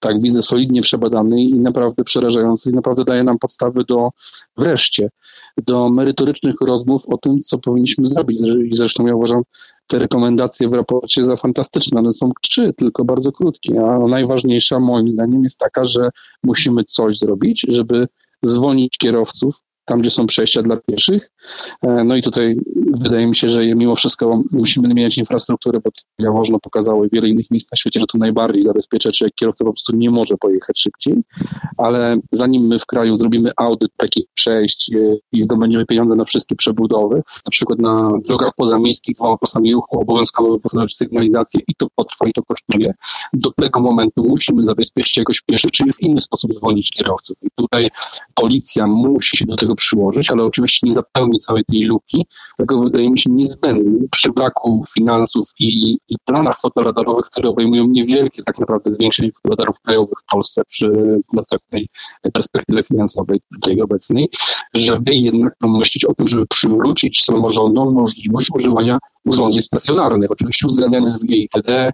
tak 0.00 0.20
widzę, 0.22 0.42
solidnie 0.42 0.82
przebadany 0.82 1.42
i 1.42 1.54
naprawdę 1.54 2.04
przerażający 2.04 2.70
i 2.70 2.72
naprawdę 2.72 3.04
daje 3.04 3.24
nam 3.24 3.38
podstawy 3.38 3.84
do 3.84 4.10
wreszcie, 4.56 5.10
do 5.66 5.90
merytorycznych 5.90 6.54
rozmów 6.60 7.02
o 7.08 7.18
tym, 7.18 7.42
co 7.42 7.58
powinniśmy 7.58 8.06
zrobić. 8.06 8.42
I 8.42 8.76
zresztą 8.76 9.06
ja 9.06 9.14
uważam 9.14 9.42
te 9.86 9.98
rekomendacje 9.98 10.68
w 10.68 10.72
raporcie 10.72 11.24
za 11.24 11.36
fantastyczne. 11.36 12.00
One 12.00 12.12
są 12.12 12.30
trzy, 12.42 12.74
tylko 12.76 13.04
bardzo 13.04 13.32
krótkie, 13.32 13.80
a 13.80 13.98
najważniejsza 13.98 14.80
moim 14.80 15.10
zdaniem 15.10 15.44
jest 15.44 15.58
taka, 15.58 15.84
że 15.84 16.10
musimy 16.42 16.84
coś 16.84 17.18
zrobić, 17.18 17.66
żeby 17.68 18.08
zwolnić 18.42 18.98
kierowców 18.98 19.56
tam, 19.90 20.00
gdzie 20.00 20.10
są 20.10 20.26
przejścia 20.26 20.62
dla 20.62 20.76
pieszych. 20.76 21.30
E, 21.82 22.04
no 22.04 22.16
i 22.16 22.22
tutaj 22.22 22.56
wydaje 23.00 23.26
mi 23.26 23.36
się, 23.36 23.48
że 23.48 23.66
mimo 23.74 23.96
wszystko 23.96 24.42
musimy 24.52 24.88
zmieniać 24.88 25.18
infrastrukturę, 25.18 25.80
bo 25.84 25.90
Jaworzno 26.18 26.58
pokazało 26.58 27.04
i 27.04 27.08
wiele 27.12 27.28
innych 27.28 27.50
miejsc 27.50 27.72
na 27.72 27.76
świecie, 27.76 28.00
że 28.00 28.06
to 28.06 28.18
najbardziej 28.18 28.62
zabezpiecza, 28.62 29.10
czy 29.10 29.24
jak 29.24 29.34
kierowca 29.34 29.64
po 29.64 29.72
prostu 29.72 29.96
nie 29.96 30.10
może 30.10 30.36
pojechać 30.36 30.80
szybciej, 30.80 31.14
ale 31.76 32.18
zanim 32.32 32.66
my 32.66 32.78
w 32.78 32.86
kraju 32.86 33.16
zrobimy 33.16 33.50
audyt 33.56 33.90
takich 33.96 34.24
przejść 34.34 34.92
e, 34.94 35.16
i 35.32 35.42
zdobędziemy 35.42 35.86
pieniądze 35.86 36.14
na 36.14 36.24
wszystkie 36.24 36.56
przebudowy, 36.56 37.16
na 37.16 37.50
przykład 37.50 37.78
na 37.78 38.10
drogach 38.24 38.50
pozamiejskich, 38.56 39.16
pasami 39.40 39.72
ruchu 39.72 40.00
obowiązkowo 40.00 40.52
wyposażyć 40.52 40.96
sygnalizację 40.96 41.60
i 41.68 41.74
to 41.74 41.86
potrwa 41.94 42.28
i 42.28 42.32
to 42.32 42.42
kosztuje, 42.42 42.94
do 43.32 43.50
tego 43.50 43.80
momentu 43.80 44.24
musimy 44.28 44.62
zabezpieczyć 44.62 45.16
jakoś 45.16 45.40
pieszych, 45.40 45.70
czyli 45.70 45.92
w 45.92 46.00
inny 46.00 46.20
sposób 46.20 46.54
zwolnić 46.54 46.90
kierowców. 46.90 47.38
I 47.42 47.48
tutaj 47.54 47.90
policja 48.34 48.86
musi 48.86 49.36
się 49.36 49.46
do 49.46 49.56
tego 49.56 49.74
przyłożyć, 49.80 50.30
ale 50.30 50.44
oczywiście 50.44 50.86
nie 50.86 50.92
zapełni 50.92 51.38
całej 51.38 51.64
tej 51.64 51.82
luki, 51.82 52.26
tego 52.58 52.78
wydaje 52.78 53.10
mi 53.10 53.18
się 53.18 53.30
niezbędny 53.30 54.08
przy 54.10 54.32
braku 54.32 54.84
finansów 54.94 55.50
i, 55.58 55.98
i 56.08 56.16
planach 56.24 56.60
fotoradarowych, 56.60 57.26
które 57.26 57.48
obejmują 57.48 57.86
niewielkie 57.86 58.42
tak 58.42 58.58
naprawdę 58.58 58.92
zwiększenie 58.92 59.32
fotoradarów 59.32 59.80
krajowych 59.80 60.18
w 60.22 60.32
Polsce 60.32 60.62
przy 60.64 61.20
następnej 61.32 61.88
perspektywie 62.32 62.82
finansowej 62.82 63.40
tej 63.62 63.82
obecnej, 63.82 64.28
żeby 64.74 65.14
jednak 65.14 65.56
pomyśleć 65.58 66.04
o 66.04 66.14
tym, 66.14 66.28
żeby 66.28 66.46
przywrócić 66.46 67.24
samorządom 67.24 67.94
możliwość 67.94 68.48
używania 68.54 68.98
urządzeń 69.24 69.62
stacjonarnych, 69.62 70.30
oczywiście 70.30 70.66
uwzględnianych 70.66 71.18
z 71.18 71.26
GITD, 71.26 71.92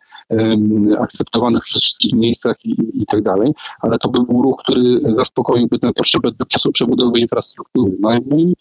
akceptowanych 0.98 1.62
przez 1.64 1.82
wszystkich 1.82 2.12
miejscach 2.12 2.56
i, 2.64 3.02
i 3.02 3.06
tak 3.06 3.22
dalej, 3.22 3.52
ale 3.80 3.98
to 3.98 4.08
by 4.08 4.22
był 4.22 4.42
ruch, 4.42 4.62
który 4.62 5.00
zaspokoiłby 5.14 5.78
tę 5.78 5.92
potrzebę 5.92 6.32
do 6.32 6.46
czasu 6.46 6.72
przebudowy 6.72 7.20
infrastruktury. 7.20 7.96
No 8.00 8.14
i 8.14 8.54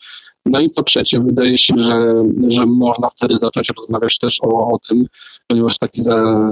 no 0.46 0.60
i 0.60 0.70
po 0.70 0.84
trzecie, 0.84 1.20
wydaje 1.20 1.58
się, 1.58 1.74
że, 1.78 2.24
że 2.48 2.66
można 2.66 3.10
wtedy 3.10 3.38
zacząć 3.38 3.70
rozmawiać 3.78 4.18
też 4.18 4.40
o, 4.44 4.48
o 4.48 4.80
tym, 4.88 5.06
ponieważ 5.48 5.78
taki 5.78 6.02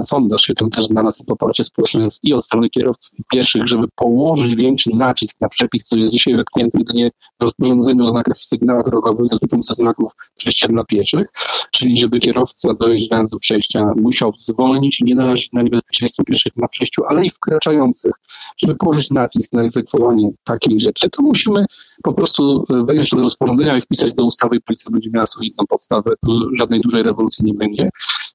sondaż 0.02 0.42
się 0.42 0.54
tym 0.54 0.70
też 0.70 0.84
znalazł 0.84 1.24
poparcie 1.24 1.64
społeczne 1.64 2.06
i 2.22 2.32
od 2.32 2.44
strony 2.44 2.70
kierowców 2.70 3.18
i 3.18 3.22
pieszych, 3.32 3.68
żeby 3.68 3.86
położyć 3.94 4.54
większy 4.54 4.90
nacisk 4.90 5.40
na 5.40 5.48
przepis, 5.48 5.84
który 5.84 6.00
jest 6.00 6.14
dzisiaj 6.14 6.36
wepchnięty 6.36 6.78
jedynie 6.78 7.10
w 7.40 7.42
rozporządzeniu 7.42 8.04
o 8.04 8.08
znakach 8.08 8.40
i 8.40 8.44
sygnałach 8.44 8.84
drogowych 8.84 9.26
dotyczących 9.30 9.76
znaków 9.76 10.12
przejścia 10.36 10.68
dla 10.68 10.84
pieszych, 10.84 11.26
czyli 11.70 11.96
żeby 11.96 12.20
kierowca 12.20 12.74
dojeżdżając 12.74 13.30
do 13.30 13.38
przejścia 13.38 13.92
musiał 13.96 14.32
zwolnić 14.36 15.00
i 15.00 15.04
nie 15.04 15.14
narazić 15.14 15.52
na 15.52 15.62
niebezpieczeństwo 15.62 16.24
pieszych 16.24 16.56
na 16.56 16.68
przejściu, 16.68 17.02
ale 17.08 17.26
i 17.26 17.30
wkraczających, 17.30 18.12
żeby 18.58 18.74
położyć 18.74 19.10
nacisk 19.10 19.52
na 19.52 19.62
egzekwowanie 19.62 20.30
takiej 20.44 20.80
rzeczy, 20.80 21.10
to 21.10 21.22
musimy 21.22 21.66
po 22.02 22.12
prostu 22.12 22.64
wejść 22.68 23.10
do 23.10 23.22
rozporządzenia 23.22 23.78
i 23.78 23.80
wpisać 23.84 24.14
do 24.14 24.24
ustawy 24.24 24.56
i 24.56 24.60
policja 24.60 24.90
będzie 24.90 25.10
miała 25.10 25.26
solidną 25.26 25.66
podstawę, 25.66 26.10
żadnej 26.58 26.80
dużej 26.80 27.02
rewolucji 27.02 27.44
nie 27.44 27.54
będzie. 27.54 27.90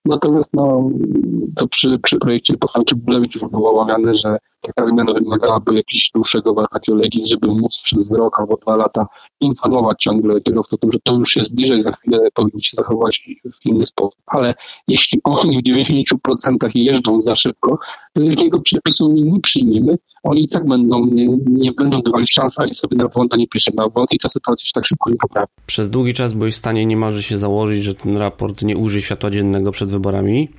Natomiast 0.05 0.53
no, 0.53 0.89
to 1.55 1.67
przy, 1.67 1.99
przy 1.99 2.17
projekcie 2.17 2.57
Pochanki 2.57 2.95
Bulewicz 2.95 3.39
było 3.51 3.81
omawiane, 3.81 4.15
że 4.15 4.37
taka 4.61 4.83
zmiana 4.83 5.13
wymagałaby 5.13 5.75
jakiegoś 5.75 6.11
dłuższego 6.13 6.53
vacatio 6.53 6.95
legis, 6.95 7.27
żeby 7.27 7.47
móc 7.47 7.81
przez 7.83 8.13
rok 8.13 8.39
albo 8.39 8.57
dwa 8.57 8.75
lata 8.75 9.07
informować 9.41 10.03
ciągle 10.03 10.41
kierowców 10.41 10.73
o 10.73 10.77
tym, 10.77 10.91
że 10.91 10.99
to 11.03 11.13
już 11.13 11.35
jest 11.35 11.55
bliżej, 11.55 11.79
za 11.79 11.91
chwilę 11.91 12.27
powinni 12.33 12.61
się 12.61 12.75
zachować 12.75 13.29
w 13.61 13.65
inny 13.65 13.83
sposób. 13.83 14.19
Ale 14.25 14.53
jeśli 14.87 15.19
oni 15.23 15.57
w 15.57 15.63
90% 15.63 16.71
jeżdżą 16.75 17.21
za 17.21 17.35
szybko, 17.35 17.79
to 18.13 18.21
wielkiego 18.21 18.61
przepisu 18.61 19.11
nie 19.11 19.39
przyjmiemy. 19.39 19.97
Oni 20.23 20.43
i 20.43 20.49
tak 20.49 20.67
będą, 20.67 21.05
nie, 21.05 21.27
nie 21.49 21.71
będą 21.71 22.01
dawali 22.01 22.27
szansy 22.27 22.61
ani 22.61 22.75
sobie 22.75 22.97
na 22.97 23.07
błąd, 23.07 23.33
ani 23.33 23.47
pisze 23.47 23.71
na 23.75 23.89
błąd 23.89 24.13
i 24.13 24.19
ta 24.19 24.29
sytuacja 24.29 24.65
się 24.65 24.71
tak 24.73 24.85
szybko 24.85 25.09
nie 25.09 25.15
poprawi. 25.15 25.47
Przez 25.65 25.89
długi 25.89 26.13
czas 26.13 26.33
byłeś 26.33 26.53
w 26.53 26.57
stanie 26.57 26.85
niemalże 26.85 27.23
się 27.23 27.37
założyć, 27.37 27.83
że 27.83 27.93
ten 27.93 28.17
raport 28.17 28.61
nie 28.61 28.77
ujrzy 28.77 29.01
światła 29.01 29.29
dziennego 29.29 29.71
przed 29.71 29.88
wyborami. 29.89 30.49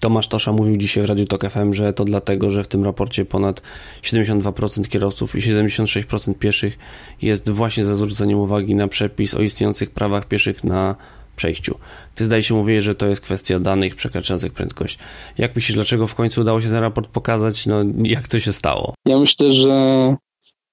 Tomasz 0.00 0.28
Tosza 0.28 0.52
mówił 0.52 0.76
dzisiaj 0.76 1.02
w 1.02 1.06
Radiu 1.06 1.26
Tok 1.26 1.50
FM, 1.50 1.72
że 1.72 1.92
to 1.92 2.04
dlatego, 2.04 2.50
że 2.50 2.64
w 2.64 2.68
tym 2.68 2.84
raporcie 2.84 3.24
ponad 3.24 3.62
72% 4.02 4.88
kierowców 4.88 5.36
i 5.36 5.38
76% 5.38 6.34
pieszych 6.34 6.78
jest 7.22 7.50
właśnie 7.50 7.84
za 7.84 7.94
zwróceniem 7.94 8.38
uwagi 8.38 8.74
na 8.74 8.88
przepis 8.88 9.34
o 9.34 9.42
istniejących 9.42 9.90
prawach 9.90 10.28
pieszych 10.28 10.64
na 10.64 10.96
przejściu. 11.36 11.78
Ty 12.14 12.24
zdaje 12.24 12.42
się 12.42 12.54
mówić, 12.54 12.82
że 12.82 12.94
to 12.94 13.06
jest 13.06 13.20
kwestia 13.20 13.60
danych 13.60 13.94
przekraczających 13.94 14.52
prędkość. 14.52 14.98
Jak 15.38 15.56
myślisz, 15.56 15.74
dlaczego 15.74 16.06
w 16.06 16.14
końcu 16.14 16.40
udało 16.40 16.60
się 16.60 16.68
ten 16.68 16.78
raport 16.78 17.10
pokazać? 17.10 17.66
No, 17.66 17.76
jak 18.02 18.28
to 18.28 18.40
się 18.40 18.52
stało? 18.52 18.94
Ja 19.06 19.18
myślę, 19.18 19.52
że 19.52 19.76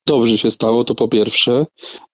dobrze 0.07 0.37
się 0.37 0.51
stało, 0.51 0.83
to 0.83 0.95
po 0.95 1.07
pierwsze 1.07 1.65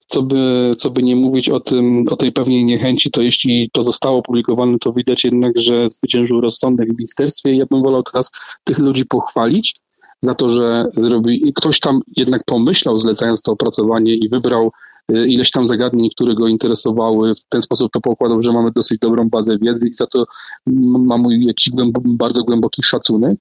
co 0.07 0.21
by, 0.21 0.73
co 0.77 0.89
by 0.89 1.03
nie 1.03 1.15
mówić 1.15 1.49
o 1.49 1.59
tym, 1.59 2.05
o 2.11 2.15
tej 2.15 2.31
pewnej 2.31 2.65
niechęci, 2.65 3.11
to 3.11 3.21
jeśli 3.21 3.69
to 3.73 3.81
zostało 3.81 4.17
opublikowane, 4.17 4.77
to 4.79 4.93
widać 4.93 5.23
jednak, 5.23 5.57
że 5.57 5.87
zwyciężył 5.89 6.41
rozsądek 6.41 6.87
w 6.93 6.97
ministerstwie. 6.97 7.55
Ja 7.55 7.65
bym 7.65 7.83
wolał 7.83 8.03
teraz 8.03 8.31
tych 8.63 8.77
ludzi 8.77 9.05
pochwalić 9.05 9.75
za 10.21 10.35
to, 10.35 10.49
że 10.49 10.85
zrobi, 10.97 11.53
ktoś 11.55 11.79
tam 11.79 11.99
jednak 12.17 12.43
pomyślał, 12.45 12.97
zlecając 12.97 13.41
to 13.41 13.51
opracowanie 13.51 14.15
i 14.15 14.29
wybrał 14.29 14.71
y, 15.11 15.27
ileś 15.27 15.51
tam 15.51 15.65
zagadnień, 15.65 16.09
które 16.09 16.35
go 16.35 16.47
interesowały. 16.47 17.35
W 17.35 17.43
ten 17.49 17.61
sposób 17.61 17.91
to 17.91 18.01
pokładał, 18.01 18.41
że 18.41 18.51
mamy 18.51 18.71
dosyć 18.71 18.99
dobrą 18.99 19.29
bazę 19.29 19.57
wiedzy 19.61 19.87
i 19.87 19.93
za 19.93 20.07
to 20.07 20.25
mam 20.67 21.23
jakiś 21.31 21.73
bardzo 22.05 22.43
głęboki 22.43 22.83
szacunek. 22.83 23.37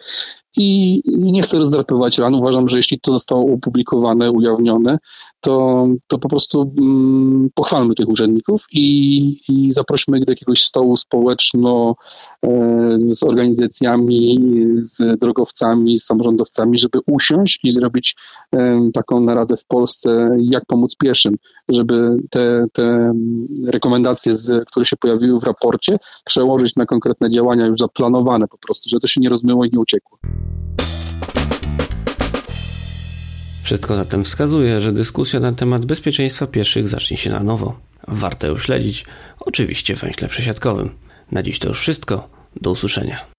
I 0.57 1.03
nie 1.07 1.43
chcę 1.43 1.59
rozdrapywać 1.59 2.19
ran. 2.19 2.35
Uważam, 2.35 2.69
że 2.69 2.77
jeśli 2.77 3.01
to 3.01 3.13
zostało 3.13 3.53
opublikowane, 3.55 4.31
ujawnione, 4.31 4.99
to, 5.41 5.87
to 6.07 6.19
po 6.19 6.29
prostu 6.29 6.73
mm, 6.79 7.51
pochwalmy 7.55 7.95
tych 7.95 8.09
urzędników 8.09 8.67
i, 8.73 9.41
i 9.49 9.73
zaprośmy 9.73 10.19
ich 10.19 10.25
do 10.25 10.33
jakiegoś 10.33 10.63
stołu 10.63 10.97
społeczno 10.97 11.95
e, 12.47 12.49
z 13.11 13.23
organizacjami, 13.23 14.39
z 14.81 15.19
drogowcami, 15.19 15.99
z 15.99 16.05
samorządowcami, 16.05 16.79
żeby 16.79 16.99
usiąść 17.07 17.61
i 17.65 17.73
zrobić 17.73 18.17
e, 18.53 18.91
taką 18.95 19.21
naradę 19.21 19.57
w 19.57 19.65
Polsce, 19.65 20.37
jak 20.39 20.67
pomóc 20.67 20.97
pieszym, 20.97 21.37
żeby 21.69 22.17
te, 22.31 22.67
te 22.73 23.15
rekomendacje, 23.67 24.35
z, 24.35 24.69
które 24.69 24.87
się 24.87 24.97
pojawiły 24.97 25.41
w 25.41 25.45
raporcie, 25.45 25.99
przełożyć 26.25 26.77
na 26.77 26.87
konkretne 26.87 27.31
działania 27.31 27.67
już 27.67 27.79
zaplanowane 27.79 28.49
po 28.49 28.59
prostu, 28.59 28.91
żeby 28.91 29.01
to 29.01 29.07
się 29.07 29.21
nie 29.21 29.29
rozmyło 29.29 29.65
i 29.65 29.71
nie 29.73 29.81
uciekło. 29.81 30.19
Wszystko 33.63 33.97
zatem 33.97 34.25
wskazuje, 34.25 34.81
że 34.81 34.93
dyskusja 34.93 35.41
na 35.41 35.53
temat 35.53 35.87
bezpieczeństwa 35.87 36.47
pieszych 36.47 36.89
zacznie 36.89 37.17
się 37.17 37.31
na 37.31 37.43
nowo. 37.43 37.81
Warto 38.09 38.47
ją 38.47 38.59
śledzić, 38.59 39.05
oczywiście 39.41 39.97
w 39.97 40.01
węźle 40.01 40.29
przesiadkowym. 40.29 40.91
Na 41.33 41.43
dziś 41.43 41.59
to 41.59 41.69
już 41.69 41.81
wszystko. 41.81 42.29
Do 42.61 42.71
usłyszenia. 42.71 43.34